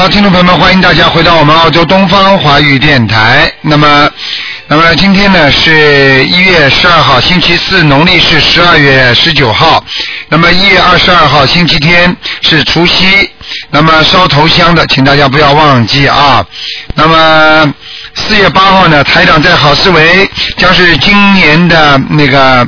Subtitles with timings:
[0.00, 3.52] 好，听众朋友们，欢迎大家回到我们澳洲东方华语电台。
[3.60, 4.10] 那么，
[4.66, 9.84] 那么今天呢是一月十二号，星期四，农历是十二月十九号。
[10.30, 13.28] 那么一月二十二号星期天是除夕。
[13.68, 16.42] 那么烧头香的，请大家不要忘记啊。
[16.94, 17.74] 那么
[18.14, 20.26] 四月八号呢，台长在好思维
[20.56, 22.66] 将是今年的那个。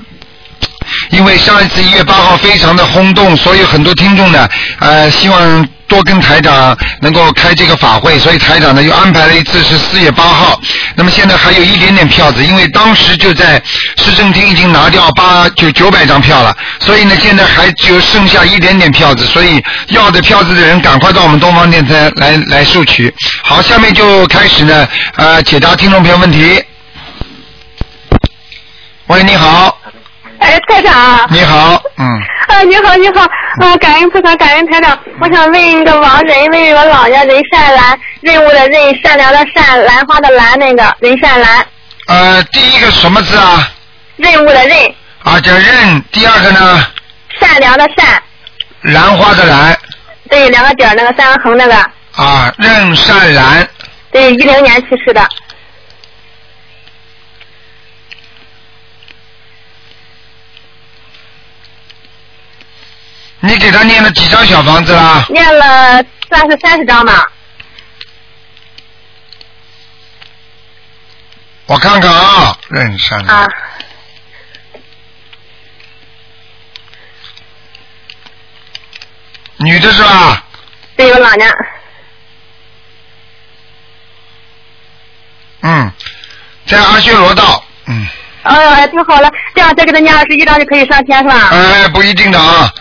[1.10, 4.48] 因为上一次一月八号非常的轰动，所以很多听众呢，
[4.80, 10.58] 呃，希望多跟台长能够开这个法会，所以台长呢又安排了一次是四月八号。
[10.96, 13.62] 那么现在还有一点点票子，因为当时就在
[13.98, 23.14] 市政厅已经拿掉八九九百张票了，所以呢现在还就剩下一点点票子，所以要的票子的人赶快到我们东方电台来来索取。
[23.42, 26.64] 好，下面就开始呢，呃，解答听众朋友问题。
[29.08, 29.76] 喂，你好。
[30.38, 31.26] 哎，台长。
[31.28, 32.06] 你好，嗯。
[32.52, 33.22] 啊，你好，你好，
[33.60, 34.98] 啊，感恩菩萨，感恩台长。
[35.20, 41.66] 我想问一个王仁，问一个老爷，人善兰，任务的任，善良的善，兰花的兰，那个任善兰。
[42.08, 43.66] 呃，第一个什么字啊？
[44.16, 44.94] 任务的任。
[45.22, 46.02] 啊，叫任。
[46.12, 46.84] 第二个呢？
[47.40, 48.22] 善良的善。
[48.82, 49.74] 兰花的兰。
[50.28, 51.74] 对，两个点那个三个横那个。
[52.16, 53.66] 啊，任善兰。
[54.10, 55.26] 对，一零年去世的。
[63.44, 65.24] 你给他念了几张小房子啦？
[65.28, 67.26] 念了算是三十张吧。
[71.66, 73.18] 我看看啊，认山。
[73.26, 73.48] 啊。
[79.56, 80.44] 女的是吧？
[80.96, 81.50] 对，有老娘。
[85.62, 85.92] 嗯，
[86.66, 88.06] 在阿修罗道，嗯。
[88.44, 91.48] 哦，太好了，这样再给他念二十一张就可以上天是吧？
[91.50, 92.72] 哎，不一定的啊。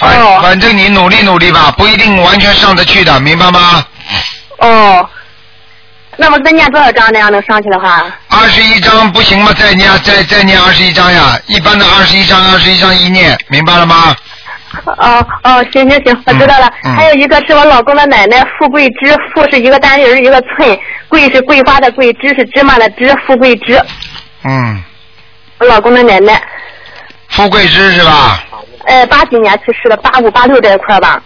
[0.00, 3.84] 反反正你努力努力吧，不一定完全上得去的，明白吗？
[4.58, 5.08] 哦，
[6.16, 8.04] 那么再念多少张那样能上去的话？
[8.28, 9.52] 二十一张不行吗？
[9.58, 14.16] 再念再再念二十一张呀，一般的二十一张二十一张一念，明白了吗？
[14.84, 16.70] 哦哦，行行行，我知道了。
[16.96, 20.78] 还有一个是我老公的奶奶富贵枝，富是一个单人一个寸，
[21.08, 23.82] 桂是桂花的桂，枝是芝麻的枝，富贵枝。
[24.44, 24.82] 嗯。
[25.58, 26.40] 我老公的奶奶。
[27.28, 28.42] 富贵枝是吧？
[28.86, 31.22] 呃，八几年去世的，八五八六这一块吧。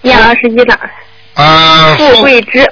[0.00, 0.78] 念二十一张。
[1.34, 1.94] 啊。
[1.96, 2.64] 富贵枝。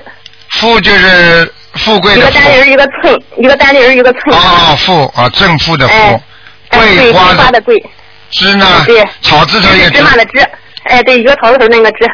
[0.50, 4.38] 富就是富贵的一个单人一个寸，一个单人一个寸。
[4.38, 5.94] 啊，富啊，正富的富。
[5.94, 6.20] 哎
[6.68, 7.76] 桂花的桂。
[8.30, 8.84] 枝呢？
[8.86, 9.04] 对。
[9.22, 9.98] 草字头一个枝。
[9.98, 10.48] 芝麻的芝，
[10.84, 12.10] 哎，对，一个草字头那个枝。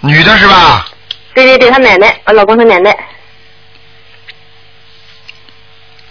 [0.00, 0.86] 女的是吧？
[1.34, 2.96] 对对对，她奶奶，我老公他奶奶。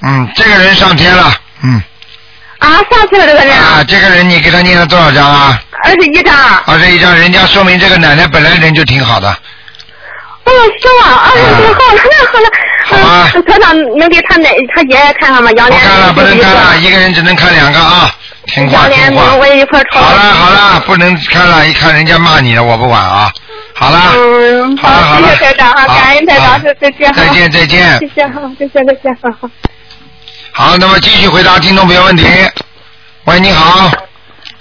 [0.05, 1.33] 嗯，这个人上天了，
[1.63, 1.81] 嗯。
[2.59, 3.51] 啊，上去了这个人。
[3.55, 5.59] 啊，这个人你给他念了多少张啊？
[5.83, 6.35] 二十一张。
[6.65, 9.27] 二十一张，人家说明这个奶奶本来人就挺好的。
[10.45, 11.15] 哦，是吗？
[11.15, 12.49] 啊， 那好了，那好了。
[12.85, 13.29] 好啊。
[13.47, 15.51] 团长能给他奶他爷爷看看吗？
[15.53, 15.81] 杨连。
[15.81, 18.09] 不看了，不能看了，一个人只能看两个啊。
[18.47, 19.35] 听话听话。
[19.35, 23.31] 我也一块好了好了，不能看了，一看人家骂你了，我不管啊。
[23.73, 23.99] 好了。
[24.15, 27.99] 嗯，好，谢谢台长哈，感恩台长，再见再见再见。
[27.99, 29.49] 谢谢哈，再见再见，好好。
[30.57, 32.25] 好，那么继续回答听众朋友问题。
[33.25, 33.91] 喂，你好。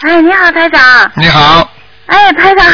[0.00, 0.80] 哎，你好，台长。
[1.14, 1.70] 你好。
[2.06, 2.66] 哎，台长，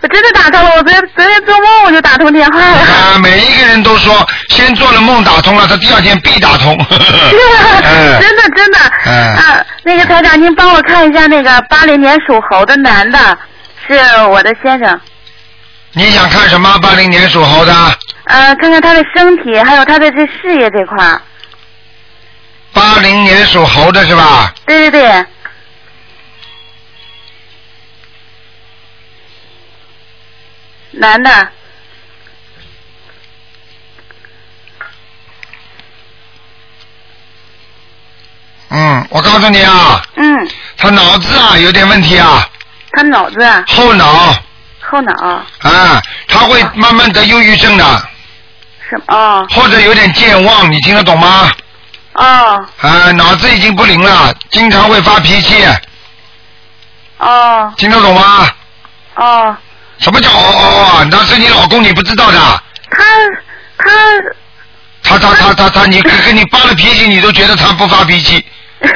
[0.00, 2.78] 我真的打通了，我昨天昨天做梦我就打通电话了。
[2.78, 6.78] 啊，每一个人都说，先做了梦打通了，他第二天必打通。
[6.88, 8.78] 真的真的。
[9.10, 13.18] 啊，那个台长，您帮我看一下那个八零年属猴的男的，
[13.88, 15.00] 是我的先生。
[15.94, 16.78] 你想看什么？
[16.80, 17.74] 八零年属猴的。
[18.26, 21.04] 呃，看看他的身体，还有他的这事业这块。
[22.78, 24.54] 八零年属猴的是吧？
[24.64, 25.26] 对对对。
[30.92, 31.48] 男的。
[38.68, 40.00] 嗯，我告诉你啊。
[40.14, 40.48] 嗯。
[40.76, 42.48] 他脑子啊有点问题啊。
[42.92, 43.42] 他脑子。
[43.42, 43.64] 啊。
[43.66, 44.34] 后脑。
[44.80, 45.12] 后脑。
[45.62, 48.08] 啊，他会慢慢得忧郁症的。
[48.88, 49.46] 什么？
[49.50, 51.50] 或者有点健忘，你听得懂吗？
[52.18, 52.66] 哦。
[52.80, 55.64] 啊，脑子已经不灵了，经常会发脾气。
[57.18, 57.72] 哦。
[57.76, 58.48] 听得懂吗？
[59.14, 59.56] 哦。
[59.98, 61.08] 什么叫哦哦哦？
[61.10, 62.38] 那是你老公，你不知道的。
[62.90, 63.04] 他
[63.78, 63.90] 他。
[65.02, 68.44] 他他他他他，你跟跟你发了脾气，你都觉得他不发脾气。
[68.82, 68.90] 嘿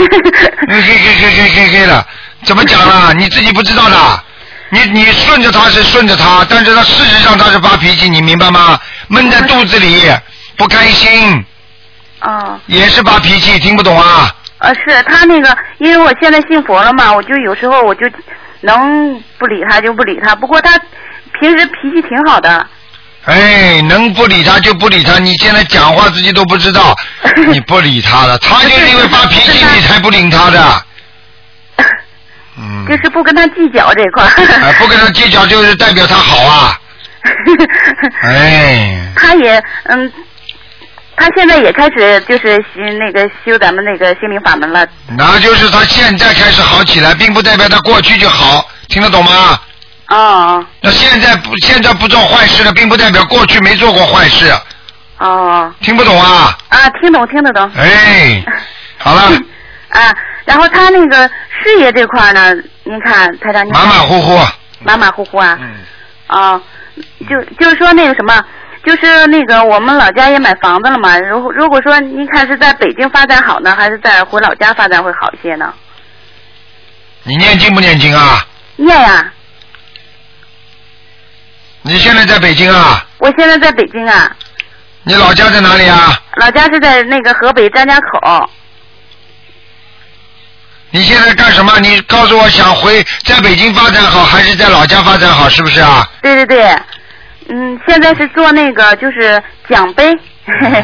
[0.68, 2.06] 嘿嘿嘿嘿嘿嘿的，
[2.44, 3.12] 怎么讲啊？
[3.16, 4.24] 你自己不知道的。
[4.70, 8.78] 你你顺着他是顺着他，但是他事实上他是发脾气，你明白吗？
[9.08, 10.10] 闷在肚子里，
[10.56, 11.44] 不开心。
[12.24, 14.34] 哦，也是发脾气，听不懂啊？
[14.58, 18.06] 呃，是他那个，因为我现在信佛了嘛，我就有时候我就
[18.60, 20.34] 能不理他就不理他。
[20.36, 20.78] 不过他
[21.40, 22.64] 平时脾气挺好的。
[23.24, 25.18] 哎，能不理他就不理他。
[25.18, 26.94] 你现在讲话自己都不知道，
[27.48, 30.84] 你不理他了，他就是因为发脾气，你才不理他的。
[32.56, 32.86] 嗯。
[32.88, 34.24] 就是不跟他计较这块。
[34.24, 36.78] 哎，不跟他计较就是代表他好啊。
[38.22, 39.12] 哎。
[39.16, 40.12] 他也嗯。
[41.22, 44.84] 他现在也开始就是修那个修咱们那个心灵法门了。
[45.16, 49.60] 那就是他现在开始好起来，并不代表他过去就好，听得懂吗？
[50.08, 50.66] 哦。
[50.80, 54.52] 那现在不现在不做坏事了，并不代表过去没做过坏事。
[55.18, 55.72] 哦。
[55.80, 56.58] 听不懂啊？
[56.70, 57.70] 啊，听懂听得懂。
[57.76, 58.44] 哎，
[58.98, 59.30] 好了。
[59.90, 60.12] 啊，
[60.44, 61.28] 然后他那个
[61.62, 62.52] 事业这块呢，
[62.82, 64.40] 您看台长，马马虎虎。
[64.80, 65.56] 马马虎虎啊。
[65.60, 65.70] 嗯。
[66.26, 66.60] 啊，
[67.30, 68.42] 就就是说那个什么。
[68.84, 71.18] 就是那个，我们老家也买房子了嘛。
[71.18, 75.72] 如如果说您看是在北京发展好呢，还是在回老家发展会好一些呢？
[77.22, 78.44] 你念经不念经啊？
[78.76, 79.32] 念呀。
[81.82, 83.06] 你现在在北京啊？
[83.18, 84.34] 我现在在北京啊。
[85.04, 86.20] 你老家在哪里啊？
[86.36, 88.50] 老家是在那个河北张家口。
[90.90, 91.78] 你现在干什么？
[91.80, 95.48] 你告诉我，想回在北京发展好，还是在老家发展好？
[95.48, 96.04] 是不是啊？
[96.20, 96.76] 对对对。
[97.48, 100.12] 嗯，现在是做那个就是奖杯。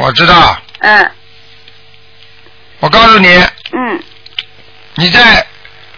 [0.00, 0.56] 我知道。
[0.80, 1.10] 嗯。
[2.80, 3.28] 我告诉你。
[3.72, 4.02] 嗯。
[4.94, 5.44] 你在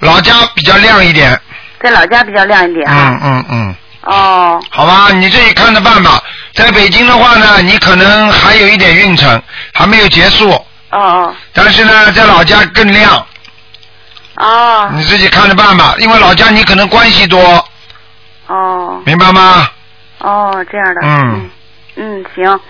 [0.00, 1.38] 老家比较亮一点。
[1.82, 3.18] 在老家比较亮一点啊。
[3.20, 3.74] 嗯嗯嗯。
[4.02, 4.62] 哦。
[4.70, 6.22] 好吧，你自己看着办吧。
[6.54, 9.42] 在北京的话呢，你可能还有一点运程，
[9.72, 10.50] 还没有结束。
[10.90, 11.34] 哦哦。
[11.52, 13.26] 但是呢，在老家更亮。
[14.36, 14.90] 哦。
[14.92, 17.64] 你自己看着办吧，因为老家你可能关系多。
[18.46, 19.02] 哦。
[19.04, 19.68] 明白吗？
[20.20, 21.00] 哦，这样的。
[21.02, 21.50] 嗯。
[21.96, 22.61] 嗯，行。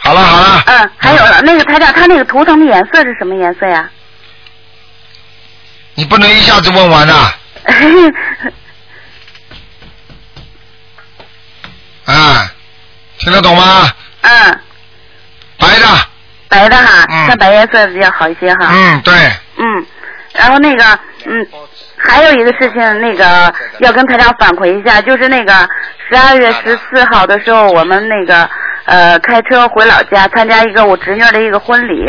[0.00, 0.62] 好了好了。
[0.66, 3.88] 嗯，还有了，那个台长，他那个图腾的颜色是什么颜色呀？
[5.94, 7.32] 你不能一下子问完呐。
[12.06, 12.50] 啊，
[13.18, 13.92] 听得懂吗？
[14.22, 14.60] 嗯。
[15.58, 15.86] 白的。
[16.48, 18.70] 白的哈，像白颜色比较好一些哈。
[18.72, 19.14] 嗯，对。
[19.56, 19.86] 嗯，
[20.38, 20.84] 然后那个，
[21.26, 21.46] 嗯。
[22.00, 25.52] 还有一个事情，那个要跟台长反馈一下，就是那个
[26.08, 28.48] 十二月十四号的时候，我们那个
[28.84, 32.06] 呃开车回老家参加一个我侄女的一个婚礼，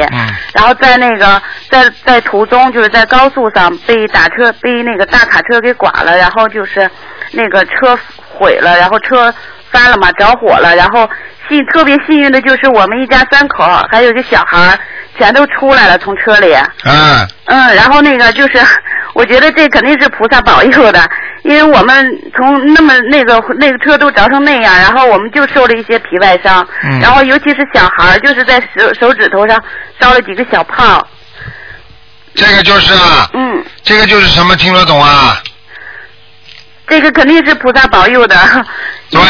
[0.53, 1.41] 然后在那个
[1.71, 6.87] 在在途中就是在高速上被打车被那个大卡车给剐了，然后就是
[7.31, 7.97] 那个车
[8.35, 9.33] 毁了，然后车
[9.71, 11.09] 翻了嘛着火了，然后
[11.47, 14.79] 幸特别幸运的就是我们一家三口还有一个小孩
[15.17, 16.53] 全都出来了从车里，
[16.85, 18.59] 嗯，嗯，然后那个就是。
[19.15, 21.09] 我觉得这肯定是菩萨保佑的，
[21.41, 26.65] 因为我们从那么那个那个车都着成那样，然后我们就受了一些皮外伤，
[27.01, 29.61] 然后尤其是小孩儿，就是在手手指头上
[29.99, 31.05] 烧了几个小泡。
[32.35, 33.27] 这个就是啊。
[33.33, 33.65] 嗯。
[33.83, 34.55] 这个就是什么？
[34.55, 35.41] 听得懂啊？
[36.89, 38.35] 这个肯定是菩萨保佑的。
[39.11, 39.21] 对。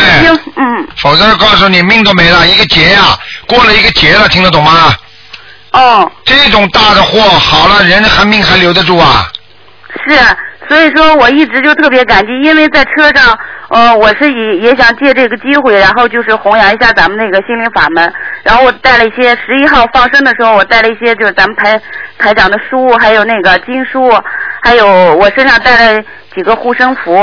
[0.56, 0.88] 嗯。
[0.98, 3.02] 否则告诉你命都没了，一个劫呀，
[3.48, 4.94] 过了一个劫了，听得懂吗？
[5.74, 6.12] 哦。
[6.26, 9.28] 这种大的祸，好了，人还命还留得住啊？
[10.08, 10.18] 是，
[10.68, 13.38] 所以说我一直就特别感激，因为在车上，
[13.70, 21.82] 呃，我是也也想借这个机会，然后就是弘扬一下咱们那个心灵法门，然后我带了一些十一号放生的时候，我带了一些就是咱们台
[22.20, 24.10] 台长的书，还有那个经书，
[24.62, 24.86] 还有
[25.16, 27.14] 我身上带了几个护身符，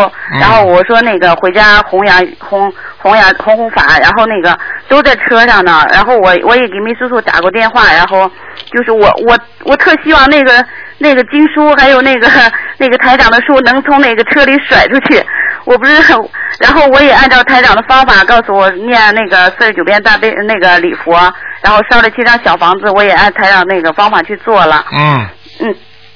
[0.40, 8.30] 然后我说那个回家弘扬弘弘扬弘弘法，然后那个都在车上呢，然后我我也给秘书处打过电话，然后
[8.72, 10.64] 就是我我我特希望那个。
[10.98, 12.26] 那个经书还有那个
[12.78, 15.22] 那个台长的书能从那个车里甩出去，
[15.66, 16.16] 我不是很，
[16.58, 21.12] 然后我也按照台长的方法告诉我念那个四十九遍大悲那个礼佛，
[21.60, 24.82] 然后烧了七张小房子，我也按台长那个方法去做了。
[24.90, 25.26] 嗯。
[25.60, 25.74] 嗯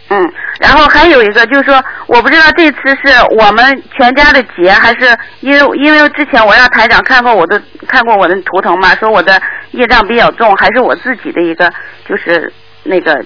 [0.08, 9.40] 嗯，然后还有一个就是说，我不知道这次是我们全家的劫，还是因为因为之前我让台长看过我的看过我的图腾嘛，说我的
[9.72, 11.68] 业障比较重，还是我自己的一个
[12.08, 12.52] 就是
[12.84, 13.24] 那个。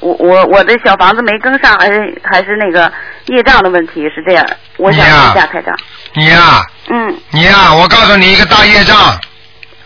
[0.00, 2.92] 我我我的小房子没跟上，还是还是那个
[3.26, 4.44] 业障的问题是这样，
[4.76, 5.74] 我想问一下台长。
[6.12, 6.60] 你呀。
[6.90, 7.16] 嗯。
[7.30, 9.18] 你呀，我告诉你一个大业障。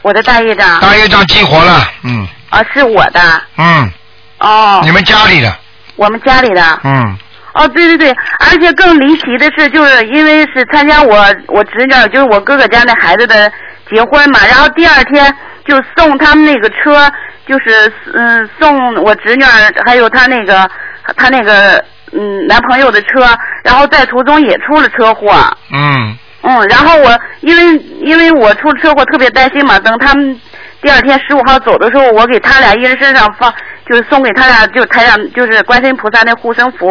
[0.03, 0.81] 我的大业障。
[0.81, 2.27] 大业障激活了，嗯。
[2.49, 3.21] 啊，是我的。
[3.59, 3.93] 嗯。
[4.41, 4.81] 哦。
[4.83, 5.55] 你们家里的。
[5.99, 6.63] 我们家里的。
[6.85, 7.19] 嗯。
[7.53, 13.53] 哦，对对对，而且更离奇的是，就是因为是参加我我侄女，就是我哥哥家那孩子的
[13.91, 15.35] 结婚嘛，然后第二天
[15.67, 17.07] 就送他们那个车。
[17.49, 19.43] 就是嗯，送我侄女
[19.87, 20.71] 还有她那个
[21.17, 23.27] 她那个嗯男朋友的车，
[23.65, 25.33] 然后在途中也出了车祸。
[25.73, 26.15] 嗯。
[26.43, 30.39] 嗯，然后我因为因为我出车祸特别担心嘛，等他们
[30.81, 33.53] 第二天十五号走的时候，我给他俩一人身上放，
[33.89, 36.89] 就是送给他俩，就台上就是观世音菩萨那护身符，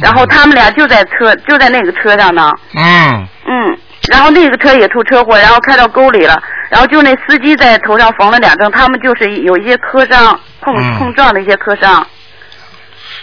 [0.00, 2.50] 然后他们俩就在车就在那个车上呢。
[2.74, 3.78] 嗯，嗯，
[4.10, 12.06] 然后那个车也出车祸，然后开到沟里了，然后就那司机在头上缝了两针，他们就是有一些磕伤，碰嗯碰撞的一些磕伤。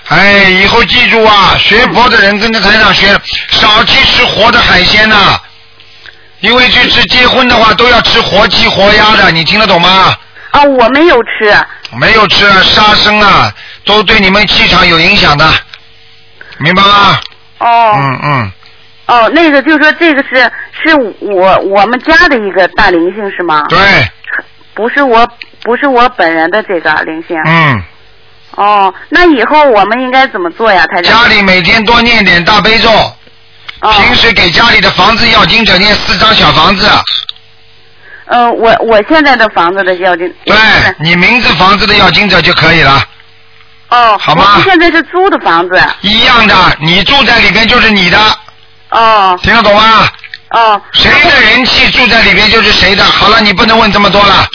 [0.09, 3.07] 哎，以后记住啊，学佛的人跟着台长学，
[3.50, 5.15] 少去吃活的海鲜呐、
[6.41, 10.15] 因为去吃结婚的话都要吃活鸡活鸭的，你听得懂吗？
[10.51, 11.53] 啊，我没有吃。
[11.97, 13.53] 没有吃杀生啊，
[13.85, 15.45] 都对你们气场有影响的，
[16.59, 17.19] 明白吗？
[17.59, 17.93] 哦。
[17.95, 18.51] 嗯嗯，
[19.07, 20.51] 哦，那个就是说这个是
[20.83, 23.65] 是我我们家的一个大灵性是吗？
[23.69, 23.79] 对，
[24.73, 25.27] 不是我
[25.63, 27.37] 不是我本人的这个灵性。
[27.45, 27.83] 嗯，
[28.55, 31.23] 哦，那以后我们应该怎么做呀，台长？
[31.23, 33.15] 家里每天多念点大悲咒，哦。
[33.82, 36.89] 平时给家里的房子要经者念四张小房子，
[38.27, 40.34] 嗯、我我现在的房子的要紧。
[40.46, 40.55] 对
[41.00, 43.03] 你名字房子的要经者就可以了，
[43.89, 44.17] 哦。
[44.20, 45.79] 好吗我现在是租的房子。
[46.01, 48.17] 一样的，你住在里边就是你的，
[48.89, 50.08] 哦听得懂吗？
[50.51, 53.03] 哦谁的人气住在里边就是谁的。
[53.03, 54.48] 好了，你不能问这么多了。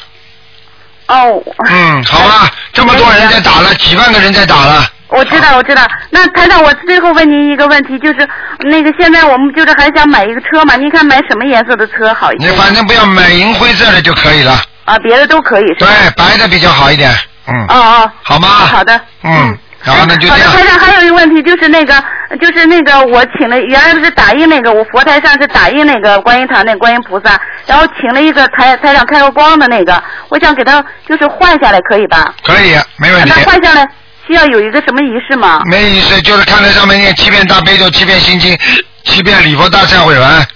[1.09, 1.43] 哦。
[1.69, 4.85] 嗯，好吧， 这么多人在打了，几万个人在打了。
[5.11, 5.83] 我知道，我知道。
[6.11, 8.29] 那台长，我最后问您一个问题，就是
[8.61, 10.77] 那个现在我们就是还想买一个车嘛？
[10.77, 12.49] 您看买什么颜色的车好一些？
[12.49, 14.53] 你反正不要买银灰色的就可以了。
[14.85, 17.11] 啊，别的都可以是对？，白的比较好一点。
[17.47, 17.55] 嗯。
[17.69, 18.13] 哦哦。
[18.23, 18.49] 好吗？
[18.49, 19.01] 好的。
[19.23, 20.53] 嗯，然后呢就好的，这样。
[20.57, 21.95] 台长还有一个问题，就是那个，
[22.41, 32.33] 就是那个，我请了，原来不是打印那个，我佛台上是打印那个观音堂那观音菩萨，然后请了一个台台长开过光的那个，我想给他就是换下来，可以吧？
[32.45, 33.43] 可以，没问题那。
[33.45, 33.87] 换下来
[34.31, 35.63] 需要有一个什么仪式吗？
[35.65, 38.57] 没仪式，就是看在上面念七遍大悲咒，七遍心经，
[39.03, 40.47] 七遍礼佛大忏悔文，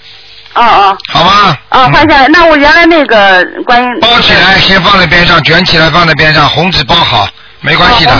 [0.53, 1.57] 哦哦好吗？
[1.71, 2.27] 哦，放下来。
[2.29, 7.27] 那我原来那个观音包起来，先放在边上，卷起来放在边上，红纸包好，
[7.59, 8.13] 没关系的。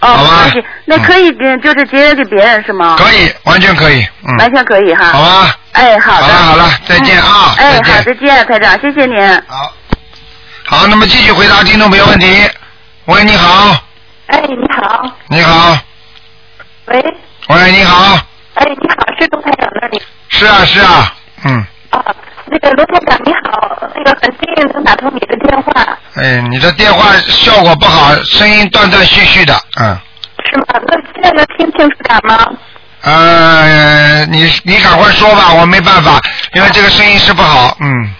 [0.00, 2.96] 哦，好吧没关系，那可以给就是节约给别人是吗？
[2.98, 4.36] 可以，完全可以，嗯。
[4.36, 5.06] 完全可以哈。
[5.12, 5.56] 好吧。
[5.72, 6.26] 哎，好的。
[6.26, 9.42] 好了好了再见啊嗯哎，好，再见，台长，谢谢您。
[9.46, 9.72] 好。
[10.66, 12.48] 好，那么继续回答听众朋友问题。
[13.06, 13.76] 喂，你好，
[14.30, 15.76] 哎，你好，你好，
[16.86, 17.04] 喂，
[17.48, 18.16] 喂，你好，
[18.54, 21.12] 哎，你好，是卢台长那里是啊是啊，
[21.44, 22.04] 嗯，啊？
[22.46, 29.98] 那个卢台长你好，那个很幸运能打通你的电话，哎，你的电话效果不好，声音断断续续的，嗯。
[30.50, 30.64] 是吗？
[30.86, 32.38] 那现在能听清楚点吗？
[33.02, 36.20] 呃，你你赶快说吧，我没办法，
[36.54, 38.14] 因为这个声音是不好，嗯。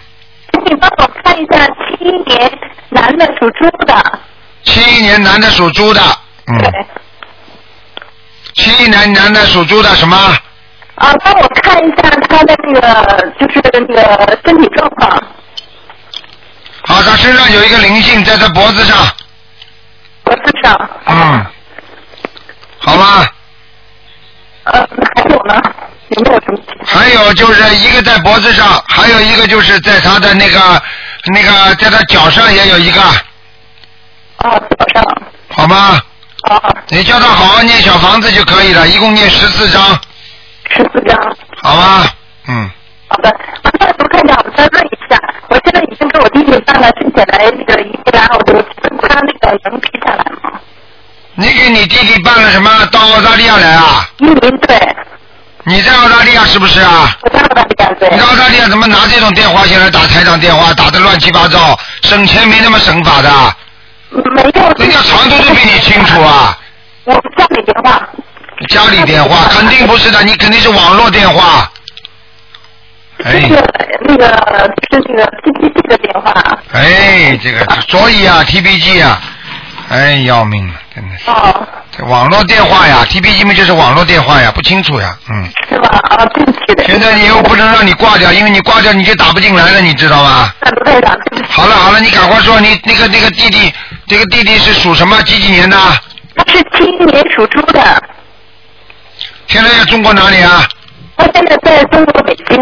[0.51, 2.51] 请你帮我看一下七一年
[2.89, 4.19] 男的属猪的，
[4.63, 6.01] 七一年男的属猪的，
[6.47, 6.71] 嗯，对，
[8.55, 10.15] 七一年男的属猪的什么？
[10.95, 15.23] 啊，帮我看一下他的那个就是那个身体状况，
[16.85, 19.07] 好，他身上有一个灵性在他脖子上，
[20.23, 21.45] 脖子上，嗯，
[22.77, 23.27] 好吗？
[24.65, 25.59] 呃，还有呢？
[26.09, 26.59] 有没有什么？
[26.85, 30.81] 还有就是一个在脖子上，还有一个就是在他的那个
[31.33, 33.01] 那个在他脚上也有一个，
[34.41, 35.03] 啊，早上，
[35.49, 36.01] 好吗？
[36.49, 39.99] 啊，你叫他好好念小房子就可以了，一共念十四章，
[40.69, 41.17] 十四张。
[41.61, 42.03] 好吗？
[42.47, 42.69] 嗯，
[43.07, 45.19] 好的，啊那卢科长，我再问一下，
[45.49, 48.65] 我现在已经给我弟弟办了申请来那个移民然后我就问
[49.09, 50.59] 他那个能批下来吗？
[51.35, 52.85] 你给你弟弟办了什么？
[52.87, 54.09] 到澳大利亚来啊？
[54.17, 54.95] 移民对，
[55.65, 57.07] 你在澳大利亚是不是啊？
[57.21, 58.17] 我在澳大利亚对你。
[58.17, 63.29] 在澳大利亚怎么拿这种电话线来打台长电话，打的乱七八糟，省钱没那么省法的，
[64.11, 64.71] 没有。
[64.77, 66.57] 人家长度都比你清楚啊！
[67.05, 68.01] 我家里电话。
[68.69, 71.69] 家里电话肯定不是的，你肯定是网络电话。
[73.23, 73.63] 哎就是
[74.05, 74.27] 那个
[74.89, 76.33] 就是那个 T P G 的电话。
[76.73, 79.21] 哎，这个所以啊，TBG 啊，
[79.89, 81.29] 哎，要命了，真的是。
[81.29, 85.47] 哦，这网络电话呀，TBG 嘛就是网络电话呀，不清楚呀，嗯。
[85.69, 85.99] 是吧？
[86.09, 86.83] 啊，对不起的。
[86.85, 90.51] 现在你又不能让你挂掉，因为你挂掉你就打不进来了，你知道吗？
[90.61, 91.51] 那卢队长，对不起。
[91.51, 93.71] 好了好了，你赶快说，你那个那个弟弟，
[94.11, 95.21] 这个弟弟是属什么？
[95.21, 95.77] 几几年的？
[96.35, 98.03] 他是七一年属猪的，
[99.47, 100.67] 现在在中国哪里啊？
[101.15, 102.61] 他现在在中国北京。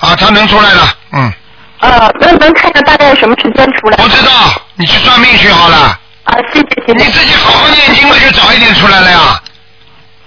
[0.00, 1.32] 啊，他能出来了，嗯，
[1.78, 3.96] 呃，那能看看大概什么时间出来？
[4.02, 7.04] 我知道，你去算命去好了，啊，谢谢谢谢。
[7.04, 9.40] 你自己好好念经嘛，就早一点出来了呀。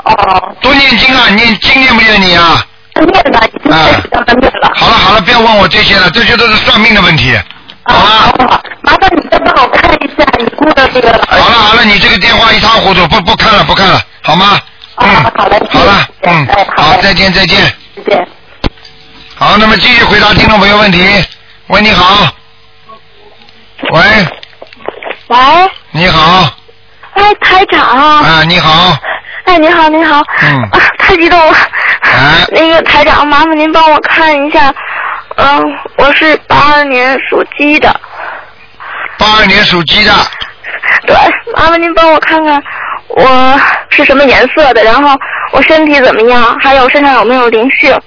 [0.05, 2.65] 哦，多念经啊，念经念不念你啊？
[2.95, 4.71] 念了，已经开始念了。
[4.75, 7.43] 好了好了，不要问我这些了，这些都是算命的问题，啊，
[7.89, 8.47] 好好吧？
[8.49, 11.11] 好，麻烦你再帮我看一下你过的这个。
[11.27, 14.59] 好了好了，你这个电话一塌糊涂，不不看了不看了，好吗？
[15.01, 17.61] 嗯啊，好嘞好了，嗯哎，好再见再见。
[17.95, 18.27] 再见。
[19.35, 21.25] 好，那么继续回答听众朋友问题。
[21.67, 22.27] 喂，你好。
[23.91, 24.01] 喂，
[25.27, 25.37] 喂，
[25.91, 26.51] 你好。
[27.13, 27.81] 哎，台长。
[27.81, 28.97] 啊，你好。
[29.45, 30.21] 哎，你好，你好。
[30.41, 30.61] 嗯。
[30.71, 31.57] 啊，太激动了。
[32.01, 32.45] 哎。
[32.51, 34.73] 那个台长，麻烦您帮我看一下，
[35.41, 35.63] 嗯，
[35.97, 37.89] 我是八二年属鸡的。
[39.17, 40.11] 八二年属鸡的。
[41.07, 41.15] 对，
[41.55, 42.61] 麻烦您帮我看看
[43.07, 45.17] 我是什么颜色的，然后
[45.53, 47.97] 我身体怎么样，还有身上有没有灵性。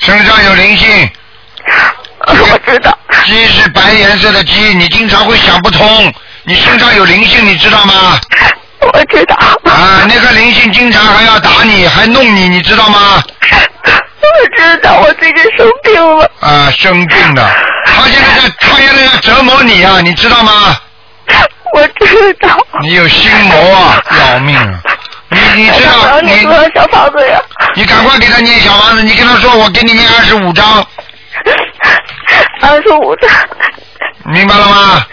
[0.00, 1.10] 身上有灵性。
[2.26, 2.96] 我知道。
[3.26, 6.12] 鸡是白颜色的鸡，你经常会想不通。
[6.44, 8.18] 你身上有灵性，你知道吗？
[8.80, 9.36] 我知道。
[9.70, 13.22] 啊，那个灵性经常还要打你，还弄你，你知道吗？
[14.22, 16.30] 我知道，我最近生病了。
[16.40, 17.50] 啊，生病了，
[17.86, 20.76] 他现在在，他现在在折磨你啊，你知道吗？
[21.72, 22.58] 我知道。
[22.80, 24.80] 你有心魔啊，要命啊！
[25.28, 27.40] 你你知道你多少小房子呀？
[27.76, 30.84] 你赶快给他念小房子，你跟他说我给你念二十五章。
[32.62, 33.30] 二十五章。
[34.24, 35.06] 明白了吗？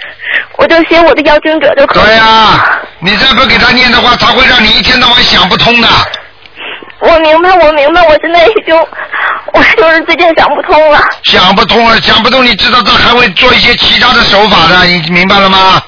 [0.57, 2.03] 我就写我的邀请者就可以。
[2.03, 5.87] 对呀，你再不给他念的话，他会让你一天到晚想不通的。
[6.99, 8.75] 我明白，我明白，我现在已经，
[9.53, 10.99] 我就是最近想不通了。
[11.23, 15.81] 想不通了，想不通，你知道他还会做一些其他的手法的，你明白了吗？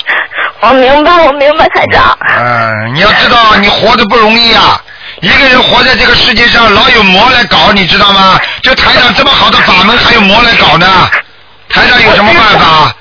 [0.62, 2.18] 我明白，我明白，台长。
[2.38, 4.82] 嗯，你要知道，你活得不容易啊！
[5.22, 8.39] 一个人活在这个世界上，老有魔来搞，你知道吗？
[8.62, 11.10] 就台长这么好的法门，还有魔来搞呢？
[11.70, 12.94] 台长有什么办法？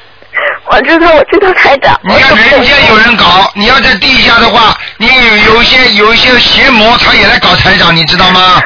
[0.71, 1.99] 我知道，我知道，台长。
[2.03, 8.61] 你看人间有人搞，你要在地下的话，你有有一些有一些邪魔，他也来搞台长，你知道吗？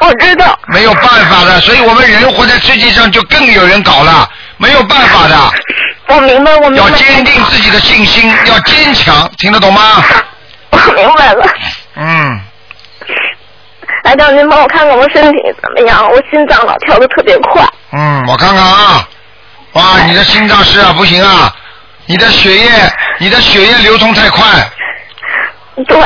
[0.00, 0.58] 我知道。
[0.68, 5.36] 没有办法的，所以我们人活在世界上就更有人搞了，没有办法的。
[6.06, 6.90] 我明白，我明白。
[6.90, 10.02] 要坚定自己的信心，要坚强，听得懂吗？
[10.70, 11.46] 我明白了。
[11.96, 12.40] 嗯。
[14.04, 16.10] 台长，您帮我看看我身体怎么样？
[16.10, 17.62] 我心脏老跳的特别快。
[17.92, 19.08] 嗯，我看看啊。
[19.74, 21.52] 哇，你的心脏是啊，不行啊，
[22.06, 22.70] 你的血液，
[23.18, 24.44] 你的血液流通太快。
[25.86, 25.98] 对。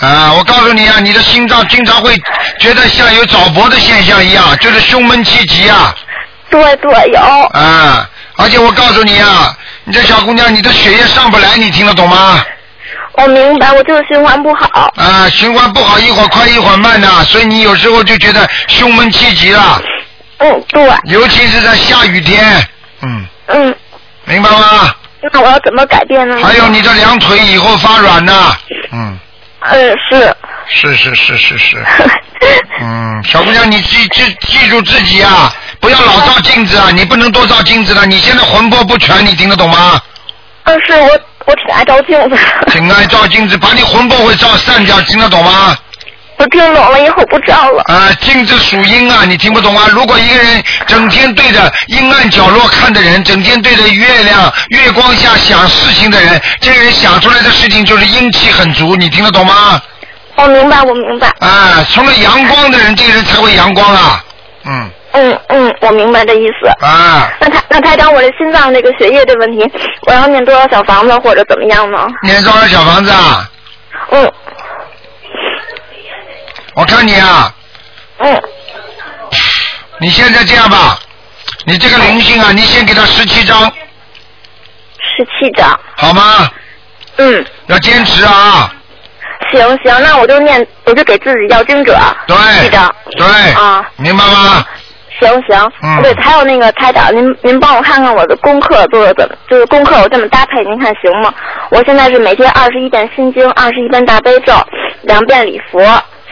[0.00, 2.16] 啊，我告诉你啊，你的心脏经常会
[2.60, 5.92] 觉得像有早搏的现象一样，就是胸闷气急啊。
[6.48, 7.20] 对对，有。
[7.20, 9.52] 啊，而且我告诉你啊，
[9.82, 12.40] 你这小姑娘，你的血液上不来，你听得懂吗？
[13.14, 14.92] 我明白，我就是循环不好。
[14.94, 19.82] 啊，循环不好，一会儿快一会儿慢的，所以你有时候就觉得胸闷气急了。
[20.38, 20.88] 嗯，对。
[21.06, 22.64] 尤其是在下雨天。
[23.02, 23.26] 嗯。
[23.46, 23.74] 嗯。
[24.24, 24.94] 明白吗？
[25.32, 26.38] 那我要怎么改变呢？
[26.42, 28.56] 还有你的两腿以后发软呢。
[28.92, 29.18] 嗯。
[29.60, 30.36] 嗯，是。
[30.70, 31.84] 是是是是是。
[32.80, 38.06] 嗯，小姑娘，你记记记住自己啊，不要老照镜子啊，你不能多照镜子了。
[38.06, 40.00] 你现在魂魄不全，你听得懂吗？
[40.64, 41.08] 嗯，是我
[41.46, 42.38] 我挺爱照镜子。
[42.70, 45.76] 挺爱照镜子，把你魂魄会照散掉，听得懂吗？
[46.38, 47.82] 我听懂了，以后不照了。
[47.88, 49.88] 啊，镜子属阴啊，你听不懂啊？
[49.90, 59.82] 如果一个人整天对着阴暗角落看的人，整天对着月亮、月光下想事情的人，这个人想出来的事情就是阴气很足，你听得懂吗？
[60.36, 61.26] 我明白，我明白。
[61.40, 64.24] 啊，除了阳光的人，这个人才会阳光啊。
[64.64, 64.90] 嗯。
[65.10, 66.68] 嗯嗯，我明白这意思。
[66.86, 67.28] 啊。
[67.40, 69.68] 那他那他讲，我的心脏这个血液的问题，
[70.06, 72.06] 我要念多少小房子或者怎么样呢？
[72.22, 73.50] 念多少小房子啊？
[74.12, 74.32] 嗯。
[76.78, 77.52] 我看你啊。
[78.18, 78.40] 嗯。
[79.98, 80.96] 你现在这样吧，
[81.64, 83.64] 你这个灵性啊，你先给他十七张。
[85.00, 85.68] 十七张。
[85.96, 86.48] 好吗？
[87.16, 87.44] 嗯。
[87.66, 88.72] 要坚持啊。
[89.50, 91.98] 行行，那我就念，我就给自己要经者。
[92.28, 92.66] 对。
[92.66, 92.94] 一张。
[93.16, 93.52] 对。
[93.54, 93.84] 啊。
[93.96, 94.64] 明白吗？
[95.18, 95.72] 行行。
[95.82, 96.00] 嗯。
[96.00, 101.34] 对，还有那个台长，您您帮我看看我的功课做的怎么，就是功课我这么搭配，您看行吗？
[101.70, 104.54] 我现在是每天二十一遍心经，二十一遍大悲咒，
[105.02, 105.80] 两遍礼佛。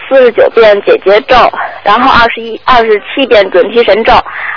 [0.09, 1.37] 四十九遍解结咒，
[1.83, 4.13] 然后二十一、二十七遍准提神咒，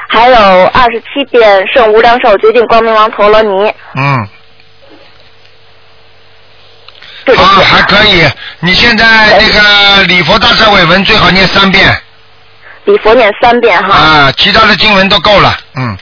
[0.07, 3.73] 还有二十七遍圣无量寿决定光明王陀罗尼。
[3.95, 4.27] 嗯。
[7.37, 8.27] 啊，还可以。
[8.59, 9.05] 你现在
[9.39, 11.95] 那个礼佛大忏悔文最好念三遍。
[12.85, 13.93] 礼佛念三遍哈。
[13.93, 15.97] 啊，其他的经文都够了，嗯。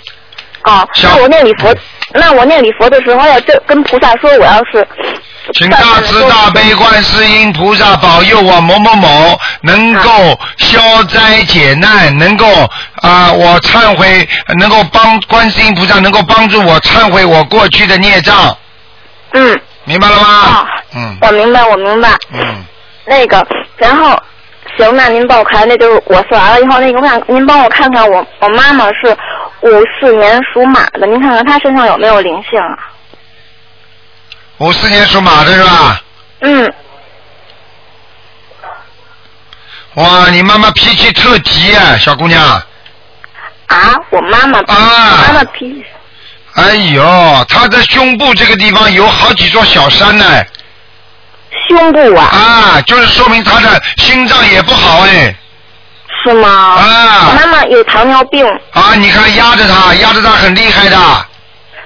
[0.64, 1.76] 哦，那我念礼佛，
[2.14, 4.88] 那我念礼佛的时候要就跟菩萨说，我要是。
[5.54, 12.46] 请大慈大悲观世音菩萨保佑我某某某能够消灾解难，能够
[13.02, 14.28] 啊，我忏悔，
[14.60, 18.56] 能够帮观世音菩萨能够帮助我忏悔我过去的孽障。
[19.32, 19.60] 嗯。
[19.86, 20.28] 明白了吗？
[20.28, 20.68] 啊。
[20.96, 21.18] 嗯。
[21.22, 22.10] 我明白，我明白。
[22.34, 22.66] 嗯。
[23.06, 24.22] 那个，然后，
[24.78, 29.16] 行，那您帮我看，那就是我算完了以后，那个我想您帮我看看，我我妈妈是
[29.62, 32.78] 五四年属马的，您看看她身上有没有灵性啊？
[34.60, 36.02] 五四年属马的是吧？
[36.42, 36.74] 嗯。
[39.96, 42.44] 哇，你妈妈脾气特急啊，小姑娘。
[43.68, 45.86] 啊，我妈妈，啊妈妈脾气
[46.54, 50.26] 哎呦，她的胸部这个地方有好几座小山呢。
[51.68, 55.36] 胸部啊，啊，就是说明她的心脏也不好哎。
[56.24, 56.76] 是吗？
[56.76, 60.98] 我啊妈妈有糖尿病，啊，你看压着她，压着她很厉害的。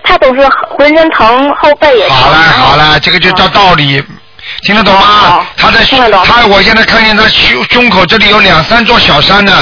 [0.03, 2.17] 她总是浑身疼，后背也疼。
[2.17, 4.03] 好了好了，这个就叫道理，
[4.63, 5.45] 听得懂吗哦？
[5.57, 9.53] 他的听得懂他，我现在看见他胸胸口这里有两三座小山呢。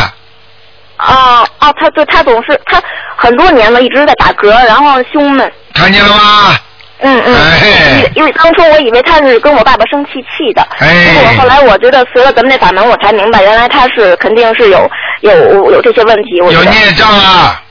[0.97, 2.81] 啊哦，他对他总是他
[3.15, 5.51] 很多年了，一直在打嗝，然后胸闷。
[5.73, 6.57] 看见了吗？
[7.01, 16.41] 嗯嗯，哎因为当初我以为他是跟我爸爸生气气的，哎结果后来我觉得随了咱们那法门，我才明白原来他是肯定是有有有这些问题。
[16.41, 17.61] 我有孽障啊！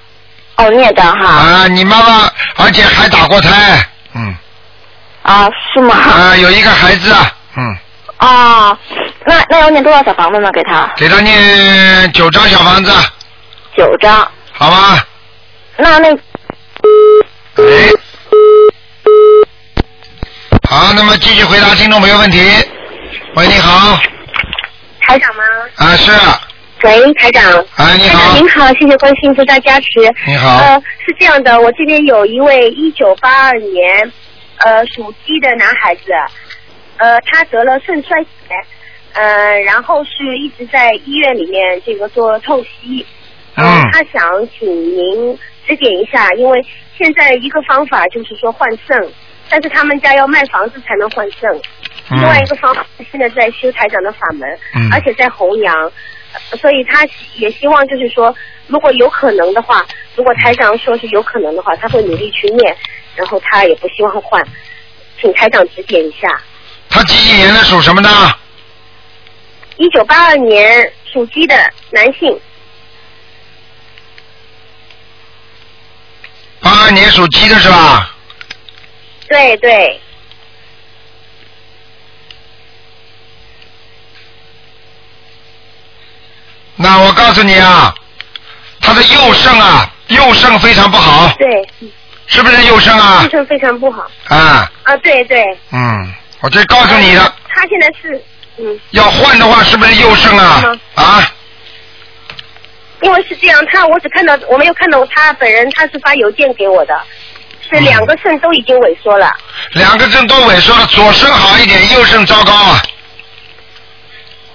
[0.59, 3.51] 哦孽障哈啊，你妈妈而且还打过胎，
[4.15, 4.37] 嗯，
[5.23, 5.95] 啊是吗？
[5.97, 7.77] 啊，有一个孩子啊，嗯，
[8.17, 8.79] 啊，
[9.25, 10.51] 那那要念多少小房子呢？
[10.53, 12.93] 给他给他念九张小房子，
[13.77, 14.29] 九张。
[14.53, 15.07] 好吧？
[15.77, 17.93] 那那哎，
[20.69, 22.41] 好，那么继续回答听众朋友问题。
[23.37, 23.97] 喂，你好，
[25.03, 25.45] 台长吗？
[25.77, 26.11] 啊是，
[26.85, 27.43] 喂，台长。
[27.77, 29.87] 哎你台长好，您好，谢谢观世音菩萨加持。
[30.27, 34.13] 你好呃，是这样的，我这边有一位一九八二年，
[34.59, 36.03] 呃，属鸡的男孩子，
[36.99, 38.55] 呃，他得了肾衰竭，
[39.15, 43.05] 呃，然后是一直在医院里面这个做透析。
[43.55, 45.37] 呃嗯他想请您
[45.67, 46.65] 指点一下，因为
[46.97, 48.97] 现在一个方法就是说换肾，
[49.49, 51.51] 但是他们家要卖房子才能换肾。
[52.11, 55.93] 另外一个方法现在在修台长的法门，嗯而且在弘扬，呃
[56.61, 58.35] 所以他也希望就是说，
[58.67, 62.77] 如果有可能的话，如果台长说是有可能的话，他会努力去念，
[63.15, 64.47] 然后他也不希望换，
[65.21, 66.29] 请台长指点一下。
[66.91, 68.09] 他几几年的属什么的？
[69.77, 71.55] 一九八二年属鸡的
[71.91, 72.41] 男性，
[76.61, 78.15] 八二年属鸡的是吧？
[79.29, 80.01] 对对，
[86.81, 87.93] 那我告诉你啊，
[88.81, 91.91] 他的右肾啊，右肾非常不好，对，
[92.27, 95.45] 是不是右肾啊右肾非常不好啊，啊，对对。
[95.73, 98.23] 嗯，我这告诉你的，他现在是
[98.59, 98.81] 嗯。
[98.93, 100.63] 要换的话是不是右肾啊？
[100.95, 101.33] 啊，
[103.03, 106.95] 因为是这样，他我只看到我没有看到他本人，他是发邮件给我的，
[107.69, 109.35] 是两个肾都已经萎缩了。
[109.73, 112.81] 两个肾都萎缩了，左肾好一点，右肾糟糕啊。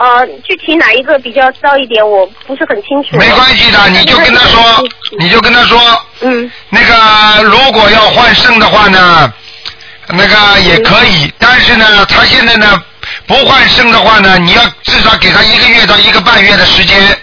[0.03, 3.15] 呃，具体哪一个比较糟一点，我不是很清楚。
[3.15, 4.83] 没关系的，你就跟他说，
[5.17, 5.79] 你就跟他说，
[6.19, 9.31] 嗯那个如果要换肾的话呢，
[10.09, 12.83] 那个也可以，但是呢，他现在呢
[13.25, 17.17] 不换肾的话呢，你要至少给他一个月到一个半月的时间，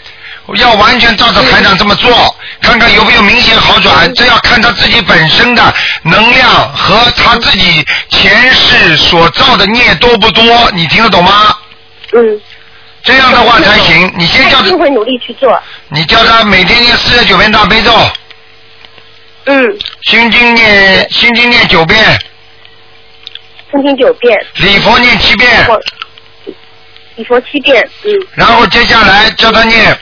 [0.54, 11.54] 要完全照着台长这么做，看看有没有明显好转，这要看他自己本身的能量和他自己前世所造的孽多不多，你听得懂吗？
[12.14, 12.40] 嗯。
[13.02, 14.12] 这样的话才行。
[14.16, 15.60] 你先叫他他一定，会努力去做。
[15.88, 17.92] 你叫他每天念四十九遍大悲咒，
[19.44, 21.98] 嗯，心经念心经念九遍，
[23.70, 25.66] 心经九遍，礼佛念七遍，
[27.16, 29.98] 礼佛七遍，嗯，然后接下来叫他念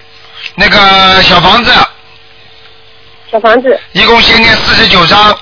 [0.56, 1.72] 那个小房子，
[3.30, 3.80] 小房子。
[3.92, 5.38] 一共先念四十九章，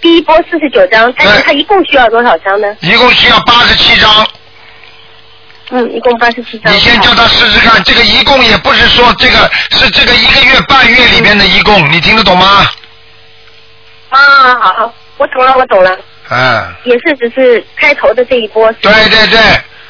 [0.00, 2.76] 第一波四十九张，但是他一共需要多少张呢？
[2.80, 4.28] 一共需要八十七章。
[5.70, 6.72] 嗯，一共八十七张。
[6.72, 12.66] 你先叫他试试看，这个一共也不是说这个是这个一个月半月里面的一共，你听得懂吗？
[14.10, 14.18] 啊，
[14.60, 15.96] 好好，我懂了，我懂了，
[16.30, 16.74] 嗯。
[16.84, 18.70] 也是只是开头的这一波。
[18.74, 19.40] 对对对，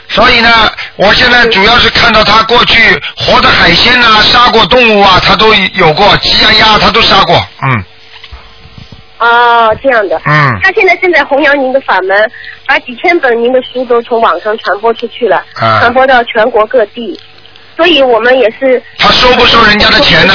[0.09, 7.85] 所以呢，我现在主要是看到他过去活的海鲜呐、杀过动物啊，他都有过，鸡呀鸭他都杀过，嗯
[9.19, 10.21] 哦，这样的。
[10.27, 12.31] 嗯，他现在正在弘扬您的法门，
[12.67, 17.19] 把几千本您的书都从网上传播出去了，啊传播到全国各地。
[17.77, 20.35] 所以我们也是他收不收人家的钱呢？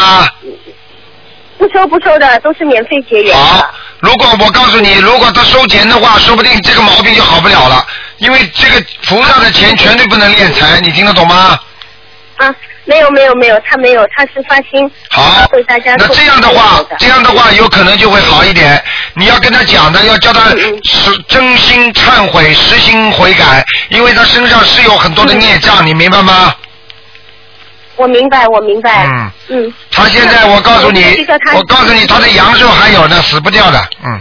[1.57, 7.85] 不收不收的，都是免费结缘好。，如果我告诉你，如果他收钱的话，说不定这个毛病就好不了了，
[8.17, 11.59] 因为这个菩萨的钱绝对不能敛财，你听得懂吗？
[12.37, 12.55] 啊，
[12.89, 18.83] 没有没有没有，他没有，他是发心好为大家，那这样的话，这样的话有可能就会好一点。
[19.13, 26.55] 你要跟他讲的，要叫他嗯嗯实真心忏悔、实心悔改，因为他身上是有很多的孽障，你明白吗？
[27.95, 29.05] 我明白，我明白。
[29.05, 29.73] 嗯嗯。
[29.91, 31.03] 他现在，我告诉你
[31.53, 34.19] 我告诉你，他的阳寿还有呢，死不掉的，嗯。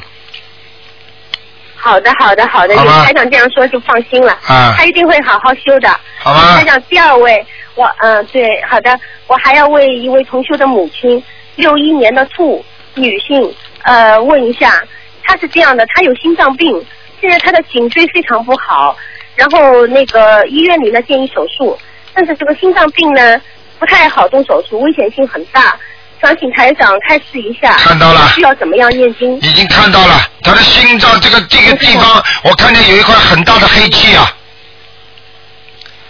[1.80, 4.32] 好的，好的，好的，有台长这样说就放心了。
[4.46, 5.88] 啊他一定会好好修的。
[6.18, 11.22] 好吧台长，第二位，我嗯、对，好的，我还要为一位同修的母亲，
[11.54, 12.64] 六一年的兔
[12.94, 14.82] 女性，呃，问一下，
[15.22, 16.84] 她是这样的，她有心脏病，
[17.20, 18.96] 现在她的颈椎非常不好，
[19.36, 21.78] 然后那个医院里呢建议手术，
[22.12, 23.40] 但是这个心脏病呢
[23.78, 25.78] 不太好动手术，危险性很大。
[26.20, 29.36] 想请台长开示一下，看到了需要怎么样念经？
[29.40, 34.30] 已经看到了，他的心脏这个这个地方，我看见有一块很大的黑气啊。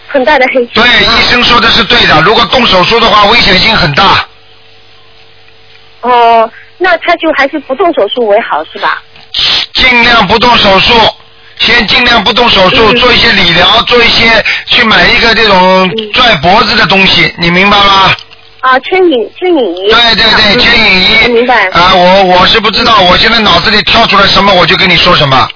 [0.07, 0.71] 很大的黑气。
[0.73, 4.25] 对，医生说的是对的，如果动手术的话，危险性很大。
[6.01, 9.03] 哦，那他就还是不动手术为好是吧？
[9.73, 10.93] 尽量不动手术，
[11.59, 18.15] 先尽量不动手术，嗯做一些理疗，做一些去买一个这种嗯拽脖子的东西，你明白吗？
[18.61, 19.89] 啊，牵引牵引仪。
[19.89, 21.23] 对对对，嗯牵引仪。
[21.23, 21.67] 我明白。
[21.69, 25.49] 啊，我我是不知道，我现在脑子里跳出来什么，我就跟你说什么。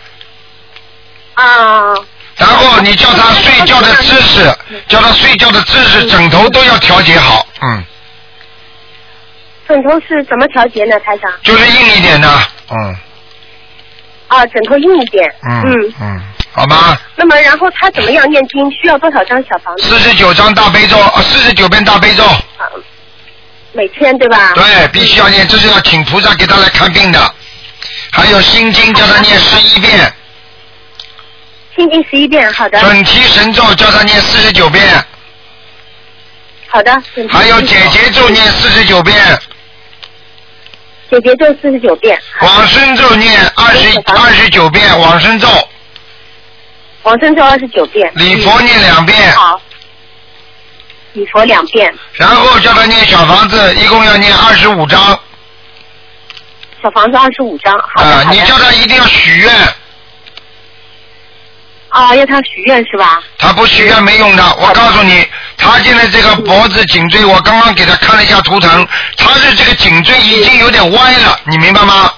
[1.33, 1.93] 啊，
[2.37, 4.55] 然后你叫他睡觉的姿势，
[4.87, 7.83] 叫他睡觉的姿势，枕头都要调节好，嗯，
[9.67, 11.31] 枕头是怎么调节呢，台长？
[11.43, 12.29] 就是硬一点的，
[12.69, 12.95] 嗯
[14.27, 15.35] 啊，枕头硬一点。
[15.43, 16.95] 嗯嗯，好吗？
[17.15, 18.69] 那么，然后他怎么样念经？
[18.71, 19.87] 需要多少张小房子？
[19.89, 22.69] 四十九张大悲咒，啊，四十九遍大悲咒，啊，
[23.73, 24.53] 每天对吧？
[24.53, 27.35] 对，必须要念，这是要请菩萨给他来看病的。
[28.11, 30.13] 还有心经叫他念十一遍，
[31.75, 34.83] 心经十一遍，好的，准提神咒叫他念四十九遍，
[36.67, 36.91] 好的。
[37.29, 39.15] 还有姐姐咒念四十九遍，
[41.09, 45.47] 姐姐咒四十九遍，往生咒念二十二十九遍，往生咒，
[47.01, 49.59] 往生咒二十九遍，礼佛念两遍，好，
[51.13, 54.99] 礼佛两遍，然后叫他念小房子，一共要念二十五章。
[56.81, 59.55] 小房子二十五张，好的，啊，你叫他一定要许愿，
[61.89, 63.21] 啊，要他许愿是吧？
[63.37, 64.43] 他不许愿没用的。
[64.55, 72.11] 我告诉你，他现在这个脖子颈椎，我刚刚给他看了一下图腾，他是这个颈椎已经有点歪了，你明白吗？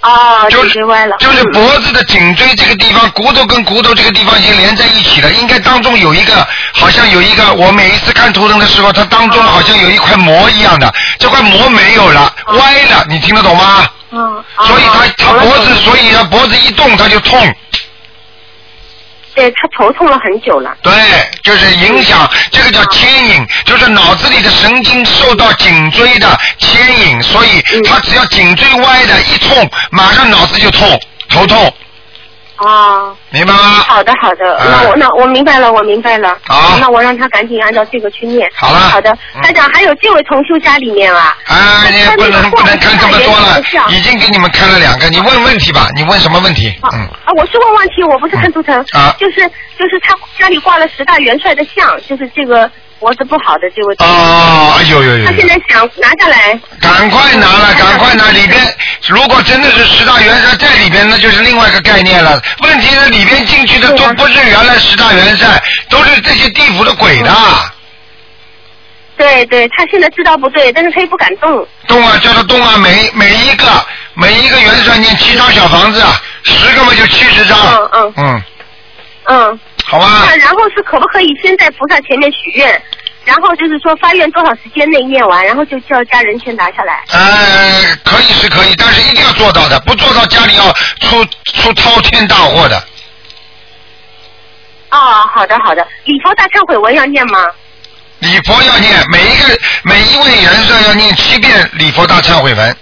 [0.00, 1.52] 啊，就是歪了，就是嗯。
[1.52, 13.86] 脖子的颈椎这个地方，骨头跟骨头这个地方已经连在一起了，应该当中有一个，好像有一个，我每一次看图腾的时候，它当中好像有一块膜一样的，这块膜没有了，歪了，你听得懂吗？
[14.10, 17.54] 嗯，所以他啊他脖子，所以他脖子一动他就痛。
[19.38, 20.76] 对他头痛了很久了。
[20.82, 20.92] 对，
[21.44, 27.82] 就是影响，这个叫牵引，就是脑子里的神经受到颈椎的牵引，所以嗯。
[27.84, 31.72] 他只要颈椎歪的一痛，马上脑子就痛，头痛，
[32.58, 33.58] 啊，明白吗？
[33.86, 34.66] 好的好的，哎。
[34.70, 36.36] 那我那我明白了，我明白了。
[36.46, 36.76] 好。
[36.80, 38.48] 那我让他赶紧按照这个去念。
[38.54, 38.78] 好了。
[38.78, 39.10] 好的。
[39.36, 46.68] 嗯，台长，还有这位同修家里面啊，啊，你也不能不能看这么多了已经给你们看了两个，你问问题吧，你问什么问题？
[46.82, 49.14] 啊嗯，啊，我是问问题，我不是看图腾，啊。
[49.18, 49.46] 就是
[49.78, 58.30] 就是他家里挂了十大元帅的像，就是这个脖子不好的这位哦，哎呦呦呦他现，在想拿下来，赶快拿了，赶快拿！
[58.30, 58.60] 里边
[59.08, 62.40] 如果真的是十大元帅在里边，那就是另外一个概念了。
[62.62, 67.32] 问题是里边进去的都不是原来十大元帅，都是这些地府的鬼的。
[69.16, 71.66] 对对，他现在知道不对，但是他又不敢动。
[71.88, 72.76] 动啊，叫他动啊！
[72.76, 73.64] 每每一个
[74.14, 77.58] 每一个元帅念七张小房子，啊，十个嘛就七十张。
[77.58, 78.42] 嗯嗯嗯，
[79.26, 80.36] 嗯，好吧那。
[80.36, 82.82] 然后是可不可以先在菩萨前面许愿，
[83.24, 87.02] 然后就是说发愿多少时间内念完，然后就叫家人全拿下来。
[87.10, 90.70] 呃，可以是可以，但是一定要做到的，不做到家里要
[91.00, 91.24] 出
[91.54, 92.76] 出滔天大祸的。
[94.90, 94.98] 哦，
[95.34, 97.46] 好的好的，礼佛大忏悔文要念吗？
[98.20, 102.76] 礼佛要念，每一个每一位元帅要念七遍礼佛大忏悔文，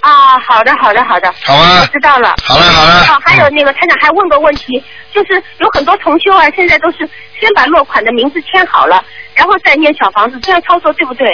[0.00, 1.86] 啊，好的好的好的，好啊我？
[1.86, 2.34] 知道了。
[2.42, 3.00] 好了好了。
[3.02, 4.82] 哦，还有嗯那个台长还问个问题，
[5.14, 6.98] 就是有很多同修啊，现在都是
[7.38, 9.02] 先把落款的名字签好了，
[9.34, 11.28] 然后再念小房子，这样操作对不对？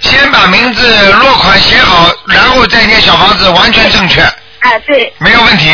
[0.00, 4.20] 先把名字落款写好，然后再念小房子，完全正确，
[4.58, 5.70] 哎，对，没有问题，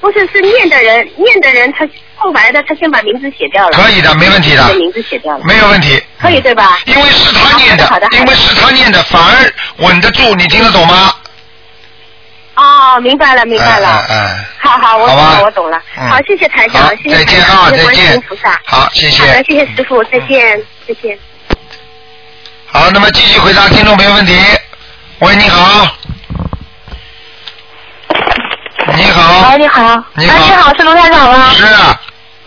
[0.00, 3.76] 不是是念的人，念的人他空白的，他先把名字写掉了。
[3.76, 5.44] 可以的，没问题的名字写掉了。
[5.44, 6.00] 没有问题。
[6.20, 6.78] 可以对吧？
[6.86, 11.12] 因为是他念的好的好，的因为是他念的，反而稳得住，你听得懂吗？
[12.56, 14.04] 哦，明白了，明白了。
[14.08, 15.80] 嗯嗯嗯好好，我懂了，我懂了。
[15.98, 18.60] 嗯好，谢谢台长，谢谢再见台长啊再谢谢观世见音菩萨。
[18.64, 19.22] 好，谢谢。
[19.26, 21.18] 好的，谢谢师傅，再见，再见。
[22.66, 24.36] 好，那么继续回答听众朋友问题。
[25.20, 25.86] 喂，你好。
[28.96, 29.58] 你好喂，。
[29.58, 30.04] 你好。
[30.14, 31.50] 你好哎，你好，是卢台长吗？
[31.52, 32.00] 是啊，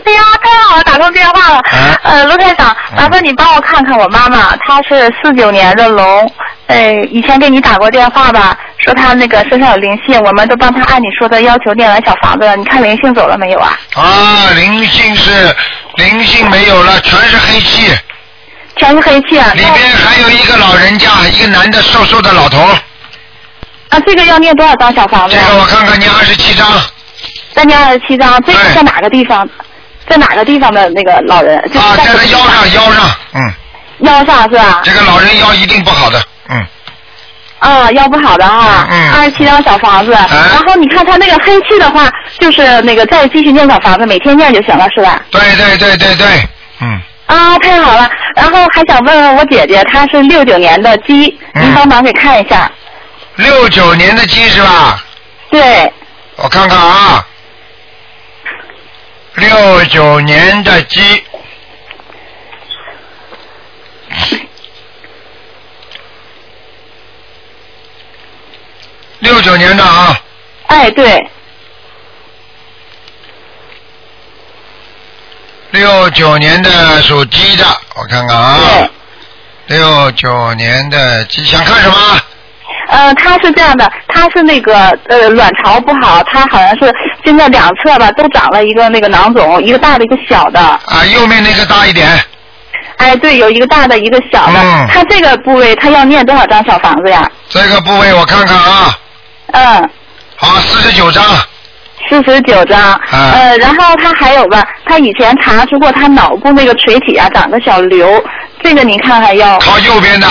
[0.03, 1.55] 对呀，太好了，打通电话了。
[1.59, 6.31] 啊呃，卢台长，嗯麻烦你帮我看看我妈妈，她是四九年的龙，
[6.67, 12.55] 呃，以前给你打过电话吧，说他那个身上有灵性，我们都帮他按你说的要求念完小房子了。
[12.57, 13.79] 你看灵性走了没有啊？
[13.95, 15.55] 啊，灵性是
[15.95, 17.95] 灵性没有了，全是黑气，
[18.75, 19.51] 全是黑气啊！
[19.53, 22.59] 里边还有一个老人家，一个男的瘦瘦的老头，
[23.89, 25.43] 啊，这个要念多少张小房子啊？
[25.47, 26.67] 这个我看看念二十七张，
[27.53, 29.47] 再念二十七张，这个在哪个地方？
[30.09, 31.61] 在哪个地方的那个老人？
[31.73, 33.53] 就是啊，在他腰上腰上，嗯，
[33.99, 34.81] 腰上是吧？
[34.83, 36.65] 这个老人腰一定不好的，嗯，
[37.59, 40.11] 啊，腰不好的哈，嗯二十七张小房子。
[40.11, 45.21] 然后你看他那个黑气的话，就是那个再继续念小房子，每天念就行了，是吧？
[45.31, 46.27] 对对对对对，
[46.81, 48.09] 嗯，啊，太好了！
[48.35, 52.71] 然后还想问问我姐姐，她是六九年的鸡，嗯您帮忙给看一下。
[53.35, 55.03] 六九年的鸡是吧？
[55.49, 55.91] 对，
[56.37, 57.25] 我看看啊，
[59.35, 61.23] 六九年的鸡，
[69.19, 70.15] 六九年的啊，
[70.67, 71.29] 哎，对，
[75.71, 78.59] 六九年的属鸡的，我看看啊，
[79.67, 81.95] 六九年的鸡想看什么？
[82.89, 86.93] 呃，他是这样的，他是那个呃卵巢不好，他好像是
[87.25, 90.59] 现在两侧吧都长了一个那个囊肿，一个大的一个小的。
[90.59, 92.07] 啊，右面那个大一点，
[92.97, 94.59] 哎，对，有一个大的，一个小的。
[94.61, 97.29] 嗯她这个部位，他要念多少张小房子呀？
[97.49, 98.97] 这个部位我看看啊，
[99.53, 99.89] 嗯。
[100.35, 101.23] 好，四十九张。
[102.09, 103.31] 四十九张，啊。
[103.33, 108.23] 呃，然后他还有吧，他以前查出过他脑部那个垂体啊长个小瘤，
[108.63, 109.57] 这个您看还要。
[109.59, 110.27] 靠右边的，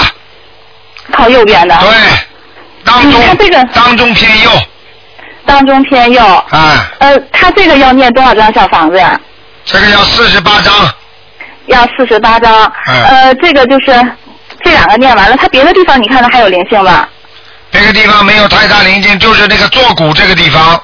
[1.13, 1.91] 靠右边的，对，
[2.85, 3.63] 当中他这个。
[3.75, 4.51] 当中偏右，
[5.45, 9.21] 当中偏右，啊，呃，他这个要念多少张小房子呀？
[9.65, 10.73] 这个要四十八张，
[11.67, 13.93] 要四十八张，嗯呃，这个就是
[14.65, 17.09] 这两个念完了，他别的地方你看他还有灵性吧？
[17.79, 20.83] 这个地方没有太大灵性，就是那个坐骨这个地方，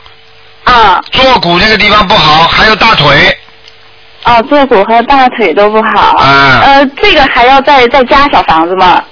[0.65, 3.35] 啊，坐骨这个地方不好，还有大腿，
[4.25, 9.03] 啊，坐骨和大腿都不好，啊呃，这个还要再再加小房子吗？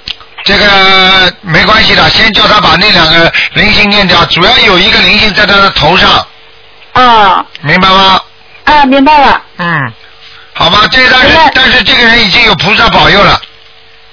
[0.45, 6.27] 这个没关系的，先叫他把那两个灵性念掉，主要有一个灵性在他的头上，
[6.93, 8.21] 啊明白吗？
[8.65, 9.43] 啊，明白了。
[9.57, 9.93] 嗯，
[10.53, 13.41] 好吧，这个但是但是这个人已经有菩萨保佑了，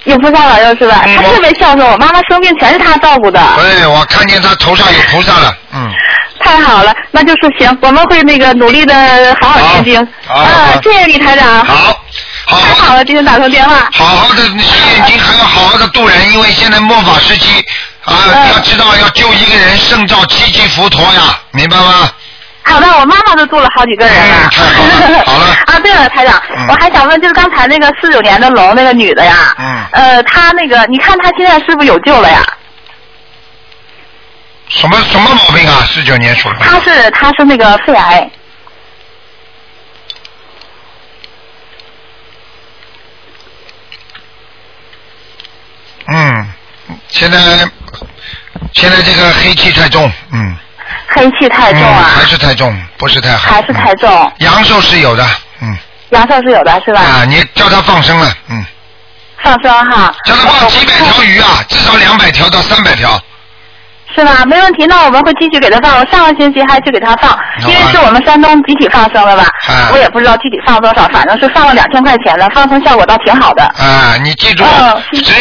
[0.08, 1.04] 有菩萨保佑是吧？
[1.06, 5.92] 嗯他特别孝顺，我妈妈生病全是他照顾的，对，我看见他头上有菩萨了，嗯，
[6.40, 8.94] 太好了，那就是行，我们会那个努力的
[9.42, 10.02] 好好念经。
[10.28, 11.66] 啊，谢谢李台长。
[11.66, 12.00] 好，
[12.46, 13.90] 好太好了，今天打通电话。
[13.92, 17.64] 好好的写眼睛，还要好好的度人，因为现在末法时期
[18.06, 22.10] 啊，嗯要知道要救一个人胜造七级浮陀呀，明白吗？
[22.68, 24.50] 好的，我妈妈都住了好几个人了。
[24.52, 32.44] 好了好了 啊，对了，台长，嗯我还想问，就是刚才那个四九年的龙那个女的呀，嗯呃，她那个，你看她现在是不是有救了呀？
[34.70, 35.86] 什么什么毛病啊？
[35.88, 36.60] 四九年属龙。
[36.60, 38.30] 她是她是那个肺癌，
[46.08, 46.54] 嗯，
[47.08, 47.40] 现在
[48.74, 50.58] 现在这个黑气太重，嗯，
[51.08, 53.50] 黑气太重嗯啊，还是太重，不是太好。
[53.50, 55.26] 还是太重，嗯阳寿是有的，
[55.62, 55.76] 嗯，
[56.10, 57.02] 阳寿是有的是吧？
[57.02, 58.66] 啊，你叫他放生了，嗯，
[59.44, 60.14] 放生哈。
[60.26, 63.20] 叫他放几百条鱼啊，至少两百条到三百条。
[64.16, 64.44] 是吧？
[64.46, 66.00] 没问题，那我们会继续给他放。
[66.00, 73.64] 我上个星期还去给他放，因为是我们山东集体放生的吧，啊我也不知道具体放多少，反正是放了两千块钱的，放生效果倒挺好的。
[73.78, 75.34] 啊，你记住，嗯只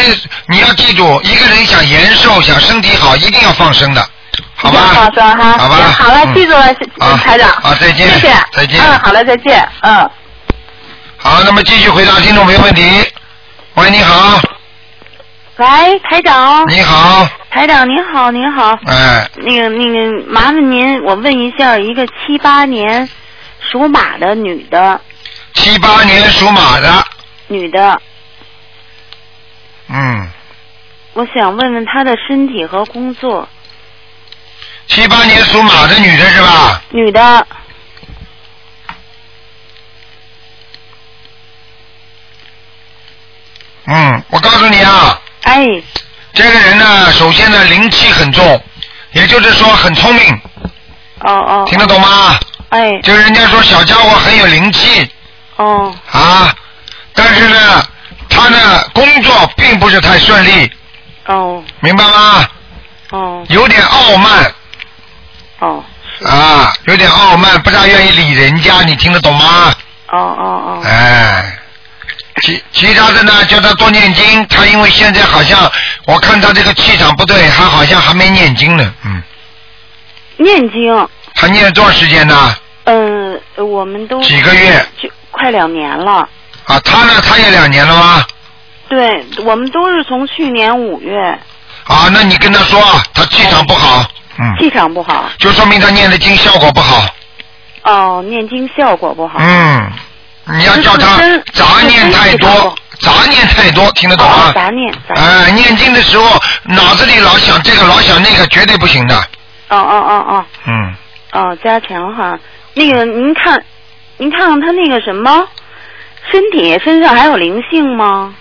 [0.47, 4.09] 你要记住，一个人想延寿、想身体好，一定要放生的，
[4.55, 4.79] 好吧？
[4.93, 6.65] 放生哈，好吧行好了，嗯记住了，
[6.99, 7.49] 啊台长。
[7.49, 8.33] 好再见谢谢。
[8.51, 9.67] 再见嗯，好了，再见。
[9.81, 10.09] 嗯。
[11.17, 12.83] 好，那么继续回答听众朋友问题。
[13.75, 14.39] 喂，你好，
[15.57, 16.67] 喂，台长。
[16.69, 18.77] 你好，台长您好，您好。
[18.85, 23.07] 哎，那个那个，麻烦您，我问一下，一个七八年
[23.59, 24.99] 属马的女的，
[25.53, 27.03] 七八年属马的，
[27.47, 28.01] 女的，
[29.89, 30.27] 嗯，
[31.13, 33.47] 我想问问她的身体和工作。
[34.87, 36.81] 七八年属马的女的是吧？
[36.89, 37.47] 女的，
[43.85, 45.65] 嗯，我告诉你啊，哎，
[46.33, 48.63] 这个人呢，首先呢灵气很重，
[49.11, 50.41] 也就是说很聪明，
[51.21, 52.39] 哦哦，听得懂吗？
[52.69, 55.09] 哎，就是人家说小家伙很有灵气。
[55.57, 55.93] 哦。
[56.11, 56.53] 啊，
[57.13, 57.83] 但是呢，
[58.29, 60.71] 他呢工作并不是太顺利，
[61.25, 61.63] 哦。
[61.79, 62.49] 明白吗？
[63.11, 63.45] 哦。
[63.49, 64.53] 有点傲慢
[65.59, 65.83] 哦
[66.25, 69.73] 啊，有点傲慢，不大愿意理人家，你听得懂吗？
[70.09, 71.59] 哦哦哦，哎，
[72.41, 74.47] 其其他的呢，叫他多念经。
[74.47, 75.69] 他因为现在好像
[76.05, 78.93] 我看他这个气场不对，他好像还没念经呢。
[79.03, 79.21] 嗯，
[80.37, 82.55] 念经，他念了多少时间呢？
[82.85, 86.27] 嗯、我们都几个月就快两年了。
[86.65, 87.21] 啊，他呢？
[87.21, 88.25] 他也两年了吗？
[88.89, 91.37] 对，我们都是从去年五月，
[91.83, 92.81] 啊，那你跟他说，
[93.13, 94.09] 他气场不好，
[94.39, 97.05] 嗯，气场不好，就说明他念的经效果不好。
[97.83, 99.39] 哦，念经效果不好。
[99.39, 99.91] 嗯，
[100.57, 101.17] 你要叫他
[101.53, 104.51] 杂念太多杂念太多，听得懂吗哦，？
[104.53, 105.45] 杂念，杂念。
[105.45, 109.15] 哎，念经的时候脑子里老想这个老想那个，绝对不行的。
[109.69, 110.95] 哦哦哦哦嗯，
[111.33, 112.39] 哦，加强哈。
[112.73, 113.63] 那个，您看，
[114.17, 115.47] 您看看他那个什么，
[116.31, 118.33] 身体身上还有灵性吗？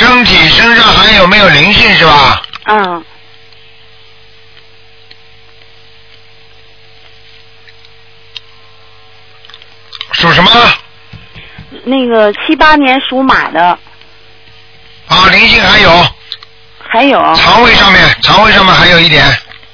[0.00, 2.42] 身体身上还有没有灵性是吧？
[2.64, 3.04] 嗯，
[10.12, 10.50] 属什么？
[11.84, 13.78] 那个七八年属马的，
[15.08, 16.06] 啊，灵性还有
[16.88, 19.22] 还有肠胃上面，肠胃上面还有一点。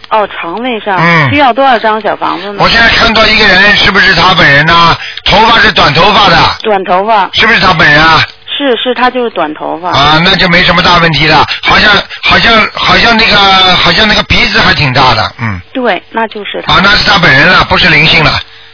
[0.09, 2.69] 哦，肠胃上、嗯需要多少张小房子呢我？
[2.69, 8.25] 现在看到一个人，是不是他本人呢、头发是短头发的，短头发是不是他本人啊？
[8.57, 9.91] 是是，他就是短头发。
[9.91, 11.45] 啊，那就没什么大问题了。
[11.63, 11.93] 好像
[12.23, 13.37] 好像好像那个
[13.77, 15.61] 好像那个鼻子还挺大的，嗯。
[15.73, 16.75] 对，那就是他。
[16.75, 18.31] 啊，那是他本人了，不是灵性了，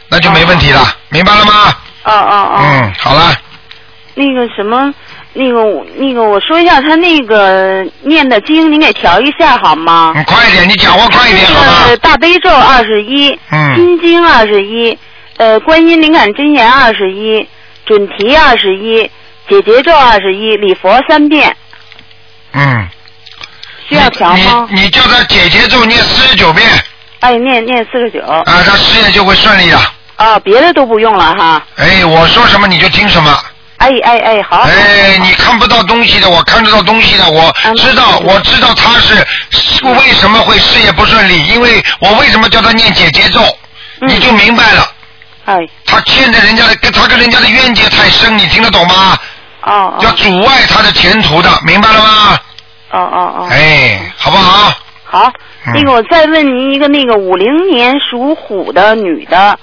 [0.09, 1.73] 那就没问题了，明白了吗？
[2.03, 2.59] 哦哦哦。
[2.61, 3.33] 嗯，好了，
[4.15, 4.93] 那个什么，
[5.33, 5.63] 那个
[5.97, 10.13] 那个，我说一下他那个念的经，您给调一下好吗？
[10.15, 11.97] 你快一点，你讲话快一点好那吗个？
[11.97, 14.97] 大悲咒二十一，嗯心经二十一，
[15.37, 17.47] 呃，观音灵感真言二十一，
[17.85, 19.09] 准提二十一，
[19.49, 21.55] 解结咒二十一，礼佛三遍，
[22.53, 22.89] 嗯。
[23.89, 24.67] 需要调吗？
[24.71, 26.67] 你你叫他姐姐咒念四十九遍，
[27.19, 28.21] 哎，念念四十九。
[28.21, 29.93] 啊，他事业就会顺利了。
[30.15, 31.61] 啊，别的都不用了哈。
[31.75, 33.37] 哎，我说什么你就听什么。
[33.77, 34.59] 哎哎哎，好。
[34.59, 39.15] 哎，你看不到东西的，我看得到东西的，我嗯知道，嗯我知道他是
[39.51, 43.41] 是为什么会事业不顺利，因为我为什么叫他念姐姐咒，
[43.99, 44.89] 嗯你就明白了。
[45.45, 49.17] 哎，他欠着人家的，跟他跟人家的冤结太深，你听得懂吗？
[49.65, 52.39] 哦哦要阻碍他的前途的，明白了吗？
[52.91, 53.47] 哦哦哦。
[53.49, 54.73] 哎，好不好？
[55.05, 55.33] 好，
[55.65, 59.59] 嗯那个我再问您一个，那个五零年属虎的女的，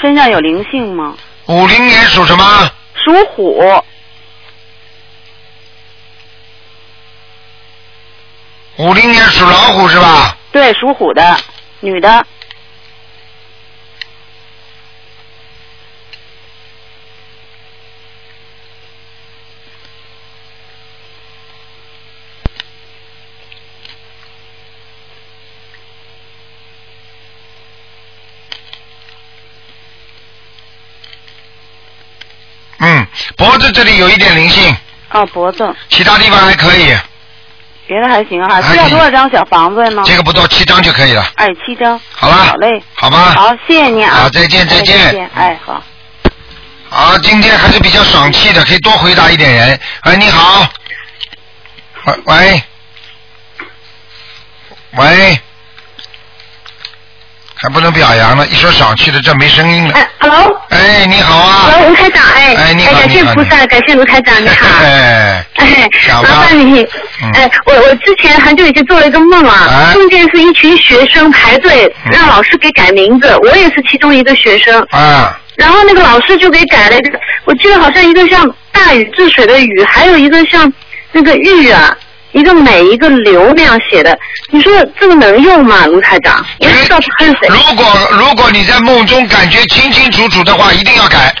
[0.00, 1.16] 身上有灵性吗？
[1.46, 2.70] 五零年属什么？
[2.94, 3.82] 属虎，
[8.76, 10.36] 五零年属老虎是吧？
[10.52, 11.36] 对，属虎的
[11.80, 12.26] 女的，
[32.78, 34.76] 嗯，脖子这里有一点灵性，
[35.10, 36.96] 哦，脖子，其他地方还可以，
[37.86, 40.02] 别的还行哈，还需要多少张小房子呢？
[40.06, 42.00] 这个不多，七张就可以了，哎七张。
[42.12, 42.82] 好了好嘞。
[42.94, 43.34] 好吧？
[43.36, 44.14] 好，谢谢你啊。
[44.14, 45.82] 好再见哎再见哎，好。
[46.88, 49.80] 好，今天还是比较爽气的，可以多回答一点人。
[50.04, 50.68] 喂，你好。
[52.04, 52.62] 喂喂
[54.96, 55.40] 喂，
[57.62, 59.94] 还不能表扬了，一说赏气的，这没声音了。
[59.94, 61.70] 哎，Hello，哎，你好啊。
[61.70, 64.66] Hello，卢台长，哎，哎你好感谢菩萨，感谢卢台长，你好。
[64.82, 65.88] 哎， 哎，
[66.24, 66.80] 麻烦你
[67.22, 80.70] 嗯，哎，我我之前很久以前做了一个梦啊哎，梦见是一群学生排队嗯让老师给改名字，我也是其中一个学生，啊，然后那个老师就给改了一个，我记得好像一个像大禹治水的禹，还有一个像
[81.12, 81.96] 那个玉啊，
[82.32, 84.18] 一个每一个流那样写的，
[84.50, 86.44] 你说这个能用吗，卢台长？
[86.60, 87.48] 我不知道他是谁。
[87.48, 91.34] 如果如果你在梦中感觉清清楚楚的话，一定要改。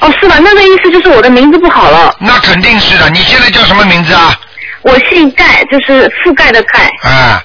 [0.00, 0.36] 哦，是吧？
[0.40, 2.14] 那个意思就是我的名字不好了。
[2.18, 3.08] 那肯定是的。
[3.10, 4.34] 你现在叫什么名字啊？
[4.82, 7.40] 我姓盖，就是覆盖的盖，啊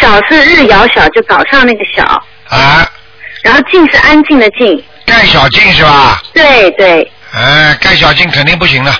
[0.00, 2.04] 小是日遥小，就早上那个小，
[2.48, 2.84] 啊，
[3.42, 4.82] 然后静是安静的静。
[5.06, 6.20] 盖小静是吧？
[6.34, 8.92] 对对，哎，盖小静肯定不行了。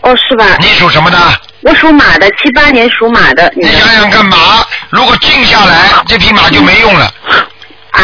[0.00, 0.56] 哦，是吧？
[0.60, 1.18] 你属什么的？
[1.64, 7.06] 我属马的，七八年属马的你想想看，马如果静下来，这匹马就没用了。
[7.90, 8.02] 啊。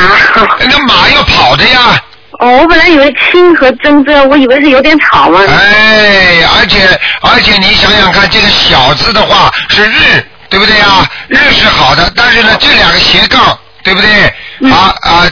[0.60, 2.02] 那马要跑的呀。
[2.40, 5.40] 哦，我本来以为青和真真，我以为是有点草嘛。
[5.46, 11.06] 哎，而且而且你想想看，这个小字的话是日，对不对呀？
[11.28, 14.08] 日是好的，但是呢，这两个斜杠，对不对？
[14.70, 15.26] 啊啊，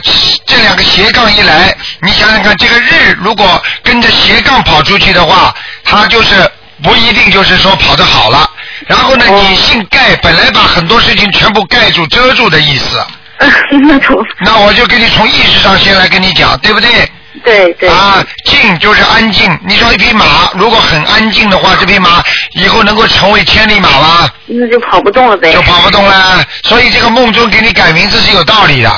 [0.45, 5.51] 这两个斜杠一来，你想想看，这个日如果跟着斜杠跑出去的话，
[5.83, 6.35] 它就是
[6.81, 8.49] 不一定就是说跑得好了。
[8.87, 12.99] 然后呢，你姓盖，本来把很多事情全部盖住、遮住的意思。
[13.83, 16.89] 那种那我就给你从意识上先来跟你讲，对不对？
[17.43, 19.57] 对对啊，静就是安静。
[19.65, 22.21] 你说一匹马如果很安静的话，这匹马
[22.53, 24.29] 以后能够成为千里马吗？
[24.47, 25.53] 那就跑不动了呗。
[25.53, 26.43] 就跑不动了。
[26.63, 28.89] 所以这个梦中给你改名字是有道理的。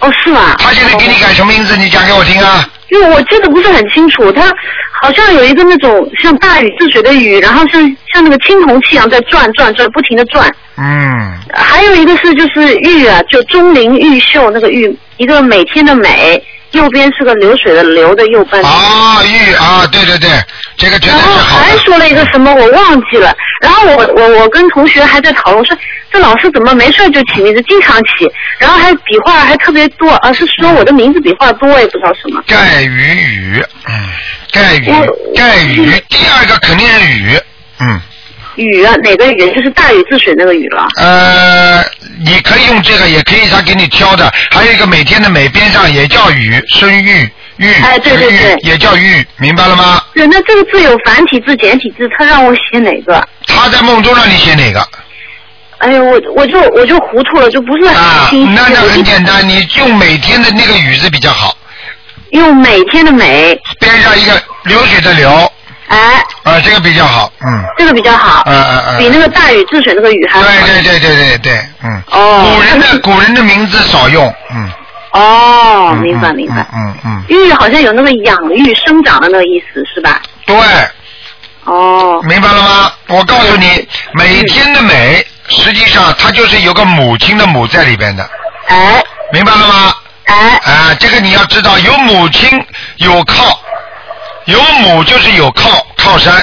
[0.00, 0.56] 哦，是吗？
[0.58, 1.76] 他现在给你改什么名字？
[1.76, 2.64] 你讲给我听啊。
[2.90, 4.52] 因为我记得不是很清楚，它
[5.00, 7.80] 好像有一个那种像大禹治水的禹，然后像
[8.12, 10.48] 像那个青铜器一样在转转转，不停的转。
[10.76, 18.62] 嗯，还有一个是就是玉啊，就钟灵毓秀那个玉，一个每天的每，右边是个流水的流的右半。
[18.62, 20.30] 啊，玉啊，对对对，
[20.76, 21.64] 这个绝对然后是好的。
[21.64, 25.76] 还说了一个什么我忘记了，然后我我我跟同学还在讨论说，
[26.12, 32.42] 这老师怎么没事就起名字，经常起，然后还笔画还特别多，而是说我的名字笔画多，也不知道什么。
[32.46, 34.08] 盖雨雨，嗯，
[34.52, 34.86] 盖雨
[35.34, 37.38] 盖雨，第二个肯定是雨，
[37.80, 38.00] 嗯，
[38.58, 39.54] 禹啊，哪个雨？
[39.54, 40.88] 就是大禹治水那个禹了。
[40.96, 41.82] 呃，
[42.24, 50.02] 你可以用这个，也可以他给你挑的，还有一个每天的每边上也叫雨，生育育，哎对对对也叫玉，明白了吗？
[50.14, 53.26] 对，那这个字有繁体字、简体字，他让我写哪个？
[53.46, 54.86] 他在梦中让你写哪个？
[55.78, 58.52] 哎呦，我我就我就糊涂了，就不是啊很清，晰。
[58.52, 61.56] 那那很简单，你用每天的那个雨字比较好，
[62.30, 65.52] 用每天的每，边上一个流水的流，
[65.88, 70.46] 哎，啊，这个比较好，嗯，这个比较好，嗯嗯嗯，比那个大禹治水那个禹还好。
[70.46, 72.54] 对对对对对对，嗯，哦。
[72.54, 74.70] 古人的古人的名字少用，嗯，
[75.12, 76.66] 哦，嗯明白明白。
[76.74, 80.20] 嗯嗯，玉好像有那个养育、生长的那个意思，是吧？
[80.46, 80.56] 对，
[81.64, 82.92] 哦，明白了吗？
[83.08, 88.28] 我告诉你，每天的美，实际上它就是有个母亲的母在里边的，
[88.68, 89.02] 哎。
[89.30, 89.92] 明白了吗？
[90.24, 92.48] 哎，啊，这个你要知道，有母亲
[92.96, 93.60] 有靠，
[94.48, 96.34] 有母就是有靠靠山，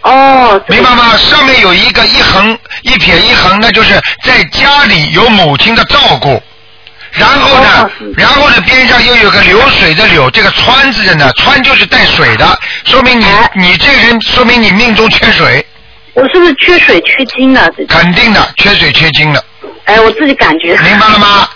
[0.00, 1.14] 哦，明白吗？
[1.18, 6.42] 上面有一个一横一撇一横，那就是在家里有母亲的照顾。
[7.12, 15.64] 然后呢然后呢，边上又有个流水的流，这个川字的呢，川就是带水的，说明你哎你这个人，说明你命中缺水，
[16.14, 17.68] 我是不是缺水缺金了？
[17.90, 19.44] 肯定的，缺水缺金的，
[19.84, 20.74] 哎，我自己感觉。
[20.78, 21.46] 明白了吗？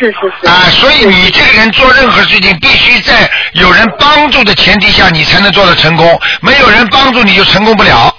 [0.00, 0.48] 是是是。
[0.48, 6.18] 啊，所以你这个人做任何事情，必须在有人帮助的前提下，你才能做得成功。
[6.40, 8.12] 没有人帮助，你就成功不了，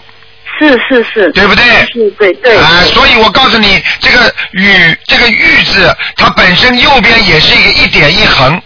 [0.60, 1.32] 是是是。
[1.32, 1.66] 对不对？
[1.92, 2.56] 是，对对。
[2.58, 8.62] 啊，所以我告诉你，这个“玉”这个“玉”字，它本身右边也是一个一点一横，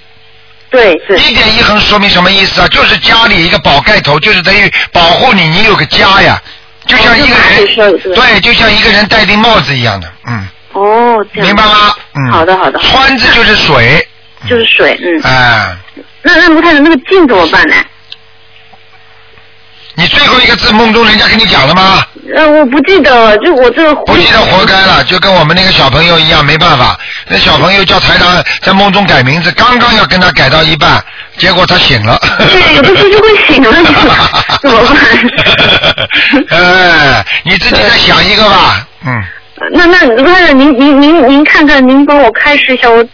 [0.70, 1.18] 对对。
[1.20, 2.68] 一点一横说明什么意思啊？
[2.68, 6.42] 就是家里一个宝盖头，就是等于保护你，你有个家呀，
[6.86, 11.48] 就像一个人，手对，就像一个人戴顶帽子一样的，嗯，哦，这样。
[11.48, 11.94] 明白吗？
[12.16, 12.32] 嗯。
[12.32, 14.08] 好的好的川字就是水，
[14.48, 15.22] 就是水，嗯。
[15.24, 15.76] 哎，
[16.22, 17.76] 那那卢太太那个静怎么办呢？
[19.98, 22.06] 你最后一个字梦中人家跟你讲了吗？
[22.36, 23.96] 呃，我不记得了，就我这个。
[24.04, 27.00] 不记得活该了，就跟我们那个小朋友一样，没办法。
[27.28, 31.02] 那小朋友叫台长在梦中改名字，刚刚要跟他改到一半，
[31.38, 32.20] 结果他醒了。
[32.40, 33.72] 对，有的时候就会醒了，
[34.62, 34.98] 怎么办？
[36.50, 39.24] 哎， 你自己再想一个吧，嗯，
[39.72, 43.06] 那那卢太太，您您您您看看，您帮我开示一下，我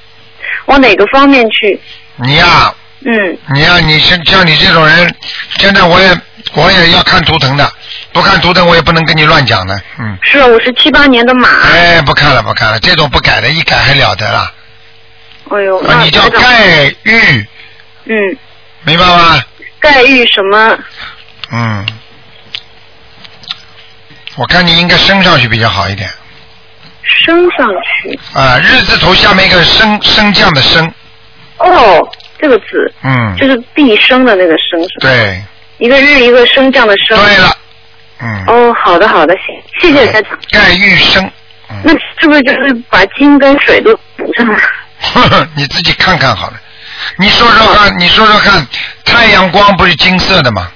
[0.65, 1.79] 往哪个方面去？
[2.15, 2.73] 你呀、
[3.05, 5.15] 嗯，你呀、你像像你这种人，
[5.59, 6.19] 现在我也
[6.53, 7.71] 我也要看图腾的，
[8.11, 11.49] 不看图腾我也不能跟你乱讲的，嗯，是啊，我是七八年的马。
[11.61, 14.51] 哎，不看了不看了，这种不改的，一改还了得了，
[15.51, 17.47] 哎呦，你叫台长盖玉，
[18.05, 18.15] 嗯，
[18.83, 19.39] 明白吗？
[19.79, 20.77] 盖玉什么？
[21.51, 21.85] 嗯，
[24.37, 26.09] 我看你应该升上去比较好一点。
[27.03, 28.19] 升上去。
[28.33, 30.91] 啊，日字头下面一个升升降的升，
[31.57, 32.07] 哦，
[32.39, 35.09] 这个字嗯，就是毕升的那个升是吧？
[35.09, 35.41] 对，
[35.77, 37.17] 一个日一个升降的升。
[37.17, 37.57] 对了，
[38.21, 39.35] 嗯，哦，好的好的，
[39.81, 40.31] 谢谢谢台长。
[40.51, 41.23] 盖玉升，
[41.69, 44.59] 嗯那是不是就是把金跟水都补上来？
[45.01, 46.53] 呵呵，你自己看看好了。
[47.17, 48.67] 你说说看，你说说看，
[49.03, 50.69] 太阳光不是金色的吗？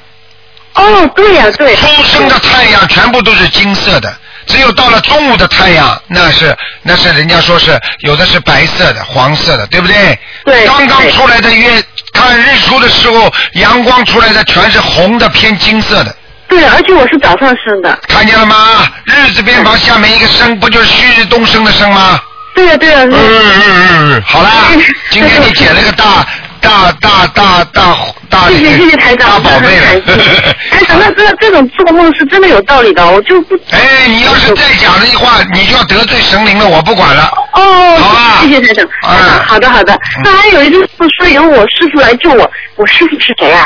[0.76, 1.76] 哦，对呀、对。
[1.76, 4.14] 初升的太阳全部都是金色的，
[4.46, 10.18] 只有到了中午的太阳，那是那是人家说是有的是白色的、黄色的，对不对？
[10.46, 16.16] 对刚刚出来的月，看日出的时候，阳光出来的全是红的偏金色的，
[16.48, 17.98] 对，而且我是早上生的。
[18.08, 18.86] 看见了吗？
[19.06, 22.20] 日字边旁下面一个生，不就是旭日东升的升吗？
[22.54, 24.50] 对呀、对呀、嗯嗯嗯嗯，好啦，
[25.12, 26.26] 今天你捡了个大
[26.66, 27.96] 大大大大
[28.28, 30.02] 大谢谢谢谢台长，大宝贝了。
[30.72, 33.56] 台长，那这这种做梦是真的有道理的，我就不。
[33.70, 37.32] 哎，你要是再讲这句话，你就要得罪神灵了，我不管了。
[37.54, 38.86] 哦，好吧谢谢台长。
[39.08, 39.96] 嗯好的好的。
[40.24, 40.80] 那还有一个
[41.20, 43.64] 说有我师傅来救我，我师傅是谁啊？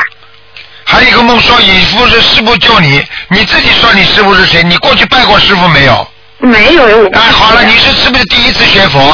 [0.84, 4.62] 还有一个梦说你师傅是师傅救你，你自己说你师傅是谁？
[4.62, 6.06] 你过去拜过师傅没有？
[6.38, 9.10] 没有，我哎，好了，你是是不是第一次学佛？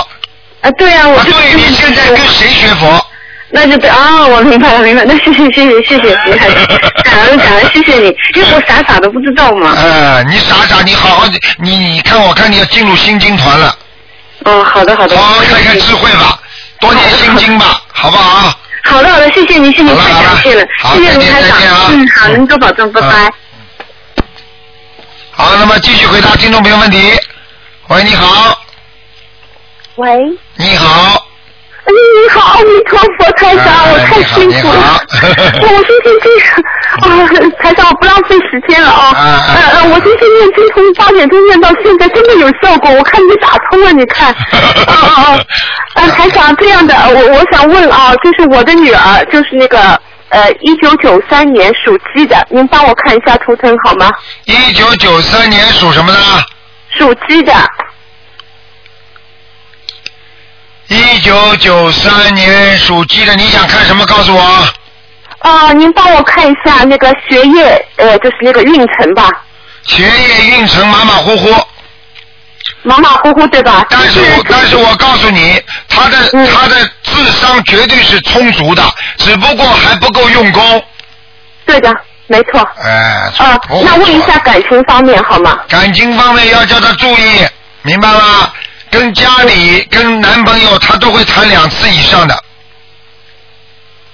[0.63, 3.06] 啊，对啊，我啊，就对，你现在跟谁学佛？
[3.49, 5.05] 那就对啊，我明白了，明白。
[5.05, 6.15] 那谢谢谢谢谢谢
[7.05, 9.73] 感恩感恩，谢谢你，因为我傻傻的不知道嘛。
[9.77, 11.27] 呃，你傻傻，你好好，
[11.59, 13.77] 你你看，我看你要进入心经团了，
[14.45, 15.17] 哦，好的好的。
[15.17, 16.39] 好好开开智慧吧，
[16.81, 18.53] 多念心经吧，好不好？
[18.83, 21.87] 好的好的，谢谢你，谢谢太感谢了谢谢好卢台长再见再见啊。
[21.91, 23.33] 嗯，好，您多保重，拜拜。
[25.31, 27.13] 好，那么继续回答听众朋友问题。
[27.89, 28.59] 喂，你好，
[29.97, 30.09] 喂，
[30.57, 31.26] 你好，哎，
[31.89, 35.01] 你好，阿弥陀佛，台长，哎我太辛苦了。
[35.63, 36.27] 我今天这
[37.07, 39.47] 啊，台长，我不浪费时间了啊，啊啊。
[39.55, 44.35] 呃呃，我今天念经从八点钟念到现在，真的有效果，我看你打通了，你看，啊
[44.89, 45.39] 啊啊，
[45.95, 49.99] 呃，台长，这样的，我我想问啊，就是我的女儿，就是那个
[50.31, 54.11] 呃，一九九三年属鸡的，您帮我看一下图腾好吗？
[54.47, 56.19] 一九九三年属什么的？
[56.99, 57.53] 属鸡的，
[60.89, 64.05] 一九九三年属鸡的，你想看什么？
[64.07, 64.69] 告诉我。
[65.41, 69.29] 啊，您帮我看一下那个学业，呃，就是那个运程吧，
[69.85, 71.55] 学业运程马马虎虎，
[72.83, 73.85] 马马虎虎对吧？
[73.91, 78.83] 但是我但是我告诉你，他的、嗯他的智商绝对是充足的，
[79.19, 80.85] 只不过还不够用功。
[81.65, 81.95] 对的，
[82.29, 82.61] 没错。
[82.83, 85.59] 哎、啊，不那问一下感情方面好吗？
[85.69, 87.47] 感情方面要叫他注意，
[87.83, 88.53] 明白吗？
[88.91, 92.43] 跟家里、跟男朋友，他都会谈两次以上的，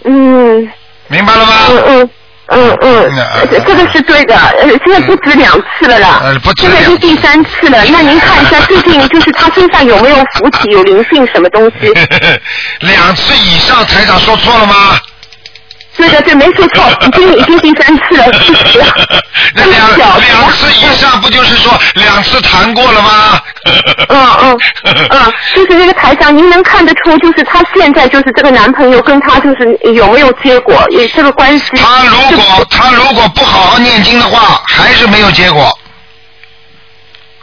[0.04, 0.68] 嗯
[1.08, 1.52] 明白了吗？
[1.68, 2.10] 嗯嗯
[2.48, 7.82] 嗯嗯嗯，这这个是对的，呃，现在不止两次了啦，呃不止现在是第三次了。
[7.90, 11.92] 那您看一下最近就是他身上有没有浮起有灵性什么东西？
[12.80, 14.98] 两次以上，台长说错了吗？
[15.96, 18.84] 对的对，没说错， 已经已经第三次了，谢谢。
[19.54, 23.40] 那两两次以上，不就是说两次谈过了吗？
[24.08, 24.60] 嗯嗯
[25.10, 31.66] 嗯， 就是那个台长，您能看得出，就是她现在就是这个男朋友跟她就是有没有结果，也这个关系。
[31.76, 35.70] 他如果他如果不好好念经的话，还是没有结果。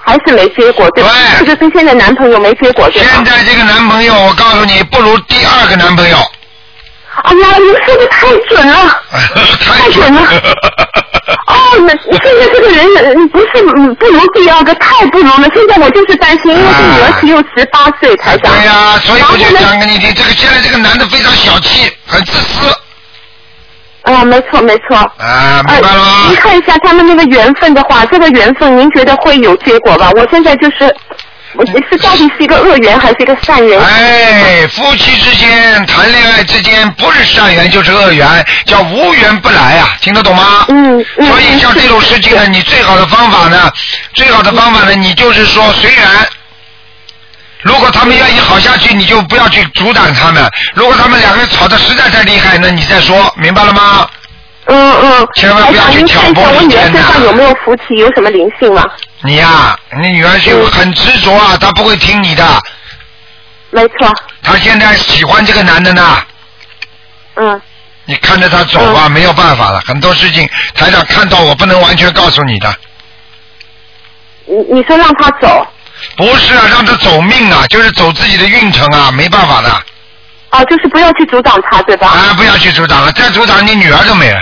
[0.02, 1.12] 还是没结果，对吧？
[1.38, 3.10] 对就是跟现在男朋友没结果，对吧？
[3.14, 6.18] 现在这个男朋友，我告诉你，不如第二个男朋友。
[7.24, 9.04] 哎呀，您说的太准了。
[9.60, 10.22] 太准了。
[11.48, 15.50] 哦，那现在这个人嗯不是嗯不如第二个，太不如了。
[15.54, 18.52] 现在我就是担心，因为这女儿只有十八岁，才长。
[18.52, 22.76] 对呀、所以我就讲给你听，这个现在这个男的非常小气，很自私。
[24.04, 24.98] 啊，没错没错。
[25.18, 26.26] 啊，明白了吗？
[26.28, 30.10] 您看一下他们那个缘分的话，这个缘分您觉得会有结果吧？
[30.16, 30.96] 我现在就是，
[31.56, 33.80] 我是到底是一个恶缘还是一个善缘？
[33.82, 40.66] 哎，夫妻之间谈恋爱之间不是善缘就是恶缘，叫无缘不来啊，听得懂吗？
[40.70, 41.28] 嗯嗯。
[41.28, 43.72] 所以像这种事情呢，你最好的方法呢，
[44.14, 46.04] 最好的方法呢，你就是说随缘。
[47.62, 54.08] 如果他们愿意好下去，你就不要去阻挡他们；如果他们两个人吵得实在太厉害，那你再说，明白了吗？
[54.70, 55.28] 嗯嗯。
[55.36, 58.84] 千万不要去您看一下挑拨离我女儿身上有没有福气，有什么灵性吗？
[59.24, 62.44] 你呀、你女儿就很执着啊，她不会听你的。
[63.72, 64.14] 没错。
[64.42, 66.24] 她现在喜欢这个男的呢。
[67.36, 67.62] 嗯。
[68.06, 72.74] 你看着他走吧，没有办法了，很多事情台长看到我不能完全告诉你的。
[74.48, 75.68] 你你说让他走，
[76.18, 79.70] 不是啊，让他走命啊，就是走自己的运程啊，没办法的。
[80.50, 82.08] 啊，就是不要去阻挡他，对吧？
[82.08, 84.42] 啊，不要去阻挡了，再阻挡你女儿都没了。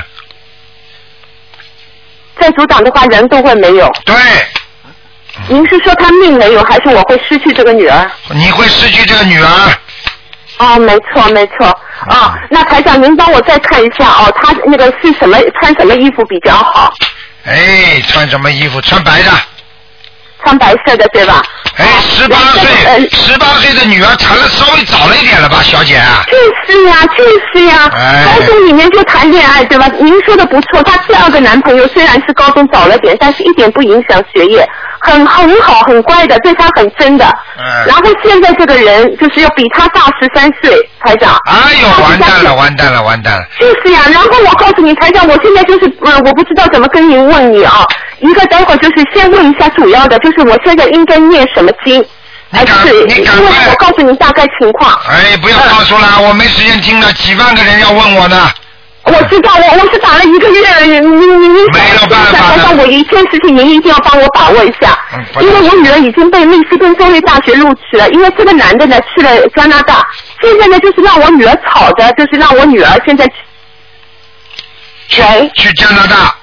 [2.40, 3.92] 再阻挡的话，人都会没有。
[4.06, 4.16] 对。
[5.48, 8.12] 您是说他命没有，还是我会失去这个女儿？
[8.30, 9.48] 你会失去这个女儿。
[10.58, 11.68] 哦，没错没错。
[12.08, 16.92] 啊，那台长您帮我再看一下哦，他那个是什么穿什么衣服比较好？
[17.46, 18.82] 哎，穿什么衣服？
[18.82, 19.32] 穿白的。
[20.44, 21.42] 穿白色的对吧？
[21.78, 26.24] 哎，十八岁，十八岁的女儿谈的稍微早了一点了吧，小姐啊？
[26.28, 29.88] 就是呀，就是呀，哎高中里面就谈恋爱，对吧？
[30.00, 34.68] 您说的不错，她第二个男朋友虽然是高中早了点，但是一点不影响学业，
[35.00, 37.26] 很很好，很乖的，对她很真的。
[37.60, 41.38] 嗯然后现在这个人就是要比她大十三岁，台长。
[41.46, 43.46] 哎呦，完蛋了，完蛋了，完蛋了！
[43.60, 47.86] 就是呀，然后我告诉你，台长，我现在就是，呃，我不知道怎么跟您问你啊。
[48.20, 52.04] 一个待会儿就是先问一下主要的，就是我现在应该念什么经？
[52.50, 54.98] 还是因为我告诉你大概情况。
[55.10, 58.50] 哎，不要告诉了，我没时间听了，几万个人要问我呢。
[59.04, 64.98] 我知道，我我是打了一个月了，你你你你没有办法台长，我一件事情您一定要帮我把握一下，
[65.34, 70.06] 不因为我女儿已经被密西根州立大学录取了，因为这个男的呢去了加拿大，
[70.42, 73.26] 现在呢就是让我女儿吵着，就是让我女儿现在
[75.08, 75.22] 去
[75.56, 76.36] 去加拿大。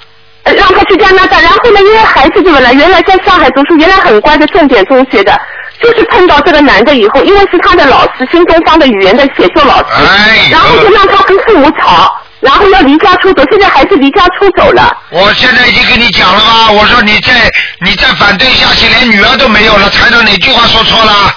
[0.44, 2.72] 呃让他去加拿大，然后呢，因为孩子怎么了？
[2.72, 5.38] 原来在上海读书，原来很乖的重点中学的，
[5.82, 14.94] 就是碰到这个男的以后，因为是他的老师，新东方的语言的写作老师，哎然后就让他跟父母吵，然后要离家出走，现在孩子离家出走了。
[15.10, 17.32] 我现在已经跟你讲了吧，我说你再
[17.80, 21.32] 你再反对下去，连女儿都没有了，台长哪句话说错了？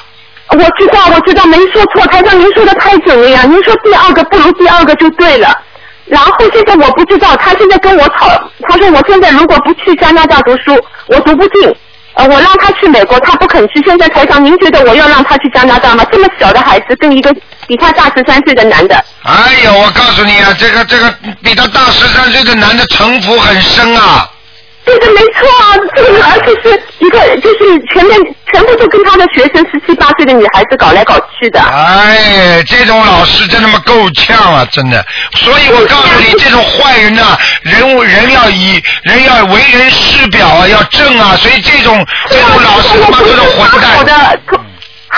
[0.50, 3.44] 我知道，我知道，没说错，台长您说的太准了呀！
[3.44, 5.54] 您说第二个不如第二个就对了。
[6.08, 8.28] 然后现在我不知道，他现在跟我吵，
[8.68, 11.76] 他说我现在如果不去加拿大读书，我读不进。
[12.14, 13.84] 呃，我让他去美国，他不肯去。
[13.86, 16.04] 现在台长，您觉得我要让他去加拿大吗？
[16.12, 17.32] 这么小的孩子跟一个
[17.68, 24.28] 比他大十三岁的男的，哎呦，我告诉你啊，这个这个比他大十三岁的男的城府很深啊。
[24.88, 28.18] 对的，没错啊，这个而且是一个就是全面
[28.54, 31.60] 全部都跟他的学生十七八岁的女孩子搞来搞去的。
[31.60, 35.06] 哎，这种老师真他妈够呛啊，真的。
[35.36, 41.36] 所以我告诉你，这种坏人呐、人物人要以人要为人师表啊，要正啊。
[41.36, 44.40] 所以这种这种老师他妈都是混好蛋。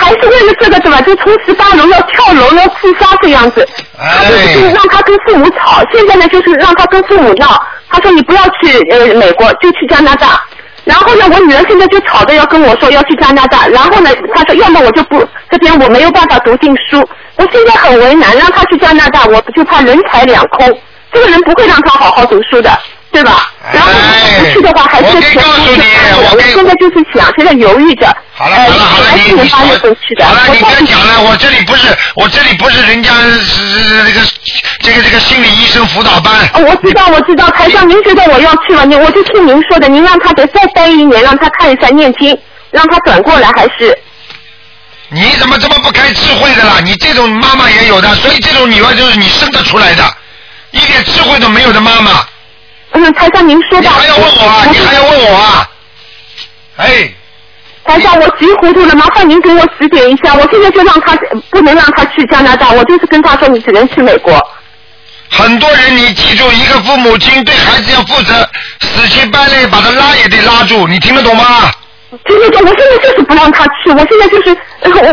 [0.00, 1.00] 还是为了这个对吧？
[1.02, 3.66] 就从十八楼要跳楼要自杀这样子，
[3.98, 7.62] 他就是就是让他跟父母吵，现在呢就是让他跟父母闹。
[7.90, 10.42] 他说你不要去呃美国，就去加拿大。
[10.84, 13.66] 然后呢，我女儿现在就吵着要跟我说要去加拿大。
[13.68, 20.80] 然后呢，她说要么我就不这边我没有办法读进书，我现在很为难，让她去加拿大，我就怕人财两空。
[21.12, 22.70] 这个人不会让她好好读书的，
[23.12, 23.52] 对吧？
[23.72, 25.82] 然后如果不去的话，还是我可以全部告诉你
[26.14, 28.06] 我我可以现在就是想，现在犹豫着。
[28.32, 29.58] 好了呃好了好了，本来你八
[29.94, 34.26] 去的，好了，你别讲了，我这里不是我这里不是人家是是是这个
[34.80, 36.32] 这个这个心理医生辅导班。
[36.54, 38.86] 哦我知道，我知道，台上您觉得我要去了？
[38.86, 42.36] 您我就听您说的，您让他得再待一年，让他看一下念经，
[42.70, 43.98] 让他转过来，还是
[45.08, 46.78] 你怎么这么不开智慧的啦？
[46.82, 50.04] 你这种妈妈也有的，所以这种女儿就是你生得出来的，
[50.70, 52.24] 一点智慧都没有的妈妈。
[53.02, 53.82] 嗯，台上您说吧。
[53.82, 54.66] 你还要问我啊？
[54.70, 55.68] 你还要问我啊？
[56.76, 57.10] 哎，
[57.84, 60.34] 台上我急糊涂了，麻烦您给我指点一下。
[60.34, 61.16] 我现在就让他
[61.50, 64.38] 不能让他去加拿大，我就是跟他说你只能去美国。
[65.30, 68.48] 很多人你记住，一个父母亲对孩子要负责，
[68.80, 71.70] 死乞白赖把他拉也得拉住，你听得懂吗？
[72.26, 74.56] 听得懂，我现在就是不让他去，我现在就是，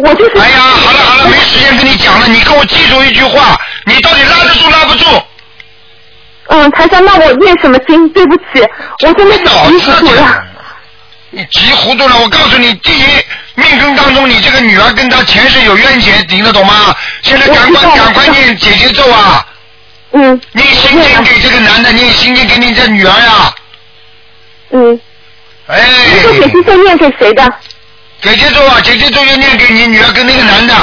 [0.01, 0.37] 我就是。
[0.39, 5.05] 哎呀，好了好了，没时间跟你讲了，你给我记住一句话，你到底拉得住拉不住？
[6.49, 8.07] 嗯，台上，那我念什么经？
[8.09, 8.43] 对不起，
[9.05, 10.43] 我真的是脑急糊涂了。
[11.29, 13.03] 你急糊涂了，我告诉你，第一，
[13.55, 16.95] 命根当中你这个女儿跟他前世有冤结，听得懂吗？
[17.21, 19.45] 现在赶快赶快念姐姐咒啊！
[20.13, 20.41] 嗯。
[20.53, 23.53] 念心经给这个男的，念心经给你这女儿呀、
[24.71, 24.99] 嗯。
[25.67, 27.53] 哎，您说姐姐咒念给谁的？
[28.21, 30.73] 姐姐咒啊，姐姐咒要念给你女儿跟那个男的。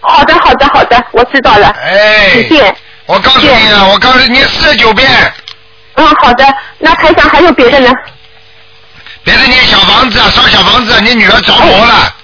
[0.00, 1.68] 好的，好的，好的，我知道了。
[1.82, 2.76] 哎几遍？
[3.06, 5.08] 我告诉你啊，我告诉你，念四十九遍，
[5.96, 6.44] 嗯，好的。
[6.78, 7.90] 那台长还有别的呢？
[9.22, 12.14] 别的念小房子啊，烧小房子啊，你女儿着魔了。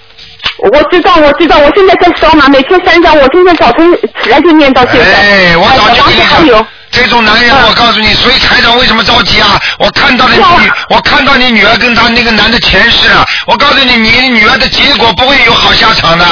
[0.71, 3.91] 我知道，我知道，我现在在烧嘛，每天三张，我今天早晨
[4.23, 5.13] 起来就念到现在。
[5.13, 9.59] 哎，我早就小房跟你子还有讲，这种男人，嗯我告诉你，所以台长为什么着急啊？
[9.79, 16.25] 我看到了你我看到你女儿跟他那个男的前世了，我告诉你，你女儿的结果不会有好下场的，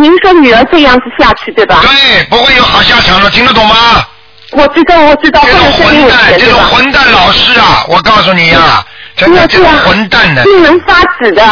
[0.00, 1.80] 您说女儿这样子下去，对吧？
[1.82, 4.06] 对，不会有好下场的，听得懂吗？
[4.52, 6.62] 我知道，我知道，这种混蛋，这种？
[6.64, 8.82] 混蛋老师啊，我告诉你呀、
[9.16, 11.42] 真的这种混蛋的，令人发指的。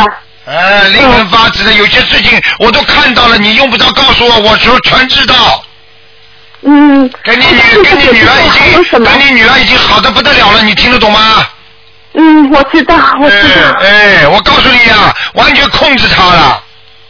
[0.46, 5.62] 呃，令人发指的，有些事情我都看到了，你用不着告诉我，我说全知道。
[6.62, 7.10] 嗯。
[7.24, 8.84] 跟你女这跟你女儿已？
[8.84, 11.46] 经跟你女儿已经好的不得了了，你听得懂吗？
[12.14, 13.78] 嗯，我知道，我知道。
[13.80, 16.62] 哎哎，我告诉你啊，完全控制她了。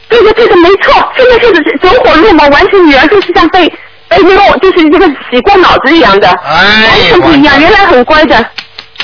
[0.09, 3.69] 对的，对的，没错，现在就是走火入魔，完全女儿就是像被
[4.09, 7.61] 被那种就是这个洗过脑子一样的，哎完全不一样。
[7.61, 8.37] 原来很乖的。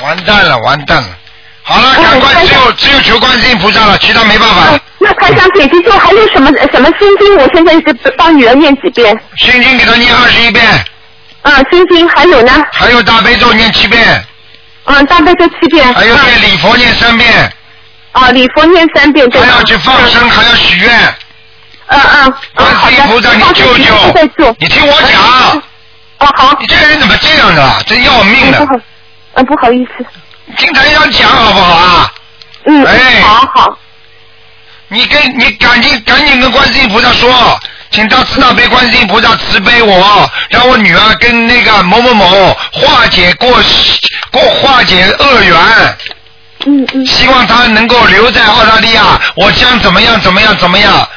[0.01, 1.09] 完蛋了，完蛋了。
[1.65, 4.79] 好了，嗯赶快只有只有求观世音菩萨了，其他没办法。
[4.99, 7.35] 那台长姐姐就还有什么什么心经？
[7.37, 9.17] 我现在是帮女儿念几遍？
[9.37, 10.65] 心经给她念二十一遍，
[11.41, 12.51] 啊，心经还有呢？
[12.71, 14.23] 还有大悲咒念七遍，
[14.85, 15.93] 嗯，大悲咒七遍。
[15.93, 17.53] 还有念礼佛念三遍，
[18.13, 19.41] 啊，礼佛念三遍，对？
[19.41, 21.15] 还要去放生，还要许愿。
[21.87, 22.95] 嗯嗯嗯，观好的。
[22.95, 24.55] 世音菩萨，你救救！。
[24.57, 25.21] 你听我讲，
[26.19, 26.57] 哦，好。
[26.59, 27.83] 你这个人怎么这样的？
[27.85, 28.73] 真要命的嗯不！
[28.73, 28.81] 好，
[29.33, 30.05] 嗯，不好意思。
[30.57, 32.11] 听台长讲好不好啊？
[32.65, 33.77] 嗯，哎好好。
[34.87, 37.59] 你跟你赶紧赶紧跟观世音菩萨说，
[37.89, 43.49] 请大慈大悲观世音菩萨慈悲我，让我女儿跟那个某某某化解过
[44.31, 45.57] 过化解恶缘，
[46.65, 47.05] 嗯嗯。
[47.05, 51.07] 希望他能够留在澳大利亚，我将怎么样怎么样怎么样。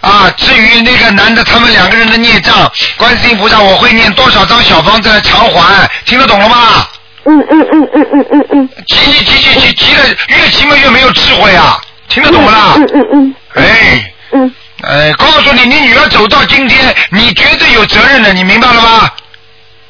[0.00, 6.86] 啊，至于那个男的，他们两个人的孽障，观世音菩萨我会念多少张小方子来偿还，听得懂了吗？
[7.26, 8.68] 嗯嗯嗯嗯嗯嗯嗯。
[8.86, 11.78] 急急急急急急的，越急嘛越没有智慧啊，
[12.08, 12.74] 听得懂不啦？
[12.76, 19.10] 嗯嗯嗯哎嗯哎，告诉你，你女儿走到今天，你绝对有责任的，你明白了吗？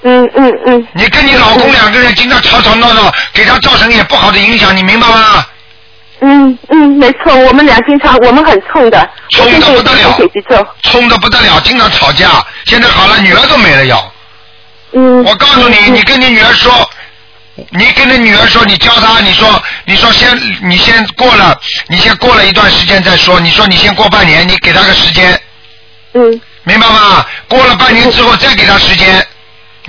[0.02, 5.46] 嗯嗯嗯你跟你老公两个人经常吵吵闹闹，给他造成也不好的影响，你明白吗？
[6.22, 10.74] 嗯嗯，没错，我们俩经常我们很冲的，冲现在也得不得了。
[10.82, 12.44] 冲的不得了，经常吵架。
[12.66, 14.12] 现在好了，女儿都没了要。
[14.92, 15.24] 嗯。
[15.24, 16.90] 我告诉你，嗯你跟你女儿说，
[17.70, 23.40] 你跟你女儿说，你教她，你说，你说先，你先过了，你先过了一段时间再说。
[23.40, 25.40] 你说你先过半年，你给她个时间，
[26.14, 27.24] 嗯明白吗？
[27.48, 29.26] 过了半年之后再给她时间，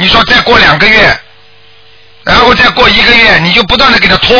[0.01, 1.15] 你说再过两个月，
[2.23, 4.35] 然后再过一个月，你就不断的给他拖，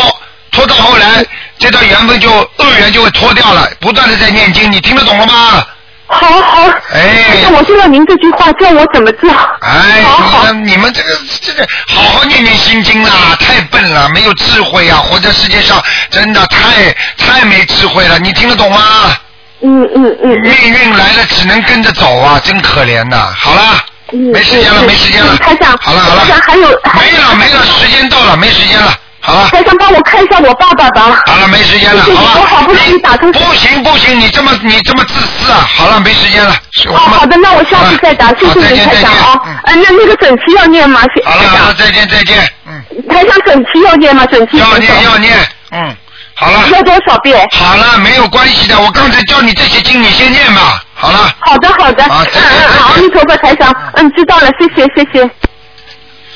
[0.51, 1.23] 拖到后来，
[1.59, 5.63] 这段缘分就恶缘就会脱掉了，不断的在念经，你听得懂了吗？
[6.07, 6.67] 好好。
[6.93, 9.31] 哎那我听到您这句话，叫我怎么做？
[9.61, 11.09] 哎，好好你们你们这个
[11.41, 14.97] 这个好好念念心经啦，太笨了，没有智慧啊！
[14.97, 19.15] 活在世界上真的太太没智慧了，你听得懂吗？
[19.63, 23.31] 嗯嗯嗯命运来了只能跟着走啊，真可怜呐！
[23.37, 23.90] 好了，嗯。
[24.11, 25.37] 没时间了，嗯没时间了。
[25.37, 28.93] 台长，好了好了台长，还有没了没了，时间到了，没时间了。
[29.23, 29.47] 好了。
[29.49, 31.21] 台长帮我看一下我爸爸吧。
[31.27, 32.39] 好了，没时间了，好吧？
[32.41, 35.67] 我好不容易打通不行不行，你这么你这么自私啊！
[35.75, 36.55] 好了，没时间了。
[36.87, 39.39] 哦好好的，那我下次再打，谢谢你台长啊。
[39.45, 41.01] 嗯呃，那那个整期要念吗？
[41.23, 44.25] 好了好了，再见再见，嗯，台长整期要念吗？
[44.25, 45.37] 整期要念要念，
[45.71, 45.95] 嗯，
[46.41, 46.67] 好了。
[46.73, 47.47] 要多少遍？
[47.51, 48.79] 好了，没有关系的。
[48.79, 50.83] 我刚才教你这些经，你先念吧。
[50.95, 52.09] 好了，好的好的，嗯
[52.79, 55.29] 好阿弥陀佛，台长，嗯，知道了，谢谢谢谢。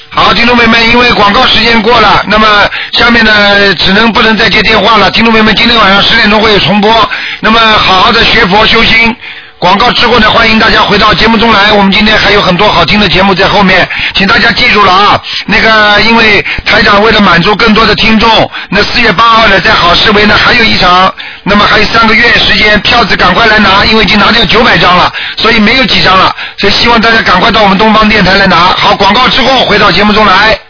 [0.10, 2.47] 好，听众朋友们，因为广告时间过了，那么
[2.93, 5.10] 下面呢只能不能再接电话了。
[5.10, 9.16] 听众朋友们，今天晚上十点钟会有重播，那么好好的学佛修心。
[9.66, 11.72] 广告之后呢，欢迎大家回到节目中来。
[11.72, 15.20] 我们今天还有很多好听的节目在后面，请大家记住了啊。
[15.47, 18.30] 那个，因为台长为了满足更多的听众，
[18.70, 21.11] 那四月八号呢，在好市维呢还有一场，
[21.41, 28.55] 那么还有三个月时间，票子赶快来拿，因为已经拿掉九百张了，所以没有几张了，所以希望大家赶快到我们东方电台来拿。
[28.55, 30.59] 好，广告之后回到节目中来。